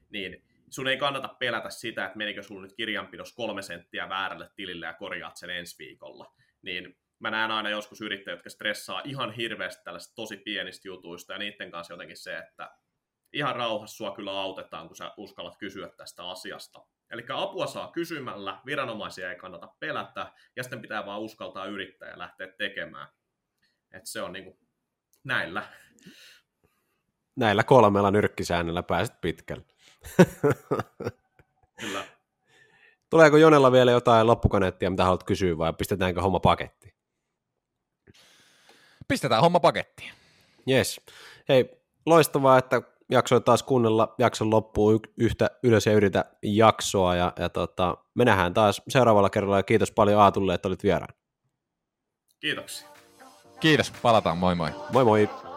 niin 0.10 0.44
sun 0.70 0.88
ei 0.88 0.98
kannata 0.98 1.28
pelätä 1.28 1.70
sitä, 1.70 2.06
että 2.06 2.18
menikö 2.18 2.44
sulla 2.44 2.62
nyt 2.62 2.74
kirjanpidossa 2.74 3.36
kolme 3.36 3.62
senttiä 3.62 4.10
väärälle 4.10 4.50
tilille 4.56 4.86
ja 4.86 4.94
korjaat 4.94 5.38
sen 5.38 5.50
ensi 5.50 5.76
viikolla. 5.80 6.34
Niin 6.62 6.98
mä 7.20 7.32
näen 7.32 7.52
aina 7.52 7.70
joskus 7.70 8.02
yrittäjiä, 8.02 8.34
jotka 8.34 8.50
stressaa 8.50 9.02
ihan 9.06 9.32
hirveästi 9.32 9.84
tällaista 9.84 10.16
tosi 10.16 10.38
pienistä 10.38 10.88
jutuista, 10.88 11.34
ja 11.34 11.40
niiden 11.40 11.72
kanssa 11.72 11.94
jotenkin 11.94 12.18
se, 12.18 12.38
että 12.38 12.72
ihan 13.34 13.56
rauhassa 13.56 13.98
sua 13.98 14.16
kyllä 14.16 14.32
autetaan, 14.32 14.88
kun 14.88 14.96
sä 14.96 15.14
uskallat 15.18 15.58
kysyä 15.58 15.90
tästä 15.98 16.30
asiasta. 16.30 16.86
Eli 17.12 17.26
apua 17.34 17.68
saa 17.68 17.92
kysymällä, 17.92 18.62
viranomaisia 18.66 19.30
ei 19.30 19.36
kannata 19.36 19.68
pelätä, 19.80 20.32
ja 20.56 20.64
sitten 20.64 20.82
pitää 20.82 21.06
vaan 21.06 21.22
uskaltaa 21.22 21.66
yrittää 21.66 22.10
ja 22.10 22.20
lähteä 22.20 22.48
tekemään. 22.48 23.08
Et 23.92 24.06
se 24.06 24.22
on 24.22 24.34
niinku 24.34 24.60
näillä. 25.24 25.64
Näillä 27.36 27.64
kolmella 27.64 28.12
nyrkkisäännöllä 28.12 28.84
pääset 28.84 29.22
pitkälle. 29.22 29.64
Kyllä. 31.82 32.04
Tuleeko 33.10 33.38
Jonella 33.38 33.72
vielä 33.72 33.92
jotain 33.92 34.28
loppukaneettia, 34.28 34.90
mitä 34.90 35.04
haluat 35.04 35.24
kysyä, 35.24 35.58
vai 35.58 35.74
pistetäänkö 35.74 36.22
homma 36.22 36.40
pakettiin? 36.40 36.94
Pistetään 39.08 39.42
homma 39.42 39.60
pakettiin. 39.60 40.12
Yes. 40.70 41.02
Hei, 41.50 41.82
loistavaa, 42.06 42.58
että 42.58 42.82
jaksoit 43.12 43.46
taas 43.46 43.64
kuunnella 43.64 44.16
jakson 44.18 44.50
loppuun 44.50 45.00
yhtä 45.18 45.50
ylös 45.64 45.86
ja 45.86 45.94
yritä 45.94 46.26
jaksoa, 46.44 47.16
ja, 47.16 47.34
ja 47.40 47.50
tota, 47.50 47.98
me 48.16 48.26
nähdään 48.26 48.54
taas 48.54 48.82
seuraavalla 48.90 49.30
kerralla, 49.30 49.58
ja 49.58 49.64
kiitos 49.64 49.92
paljon 49.92 50.22
Aatulle, 50.22 50.54
että 50.54 50.68
olit 50.68 50.84
vieraan. 50.84 51.14
Kiitoksia. 52.40 52.88
Kiitos, 53.60 53.94
palataan, 54.02 54.38
moi 54.38 54.56
moi. 54.56 54.70
Moi 54.94 55.06
moi. 55.06 55.51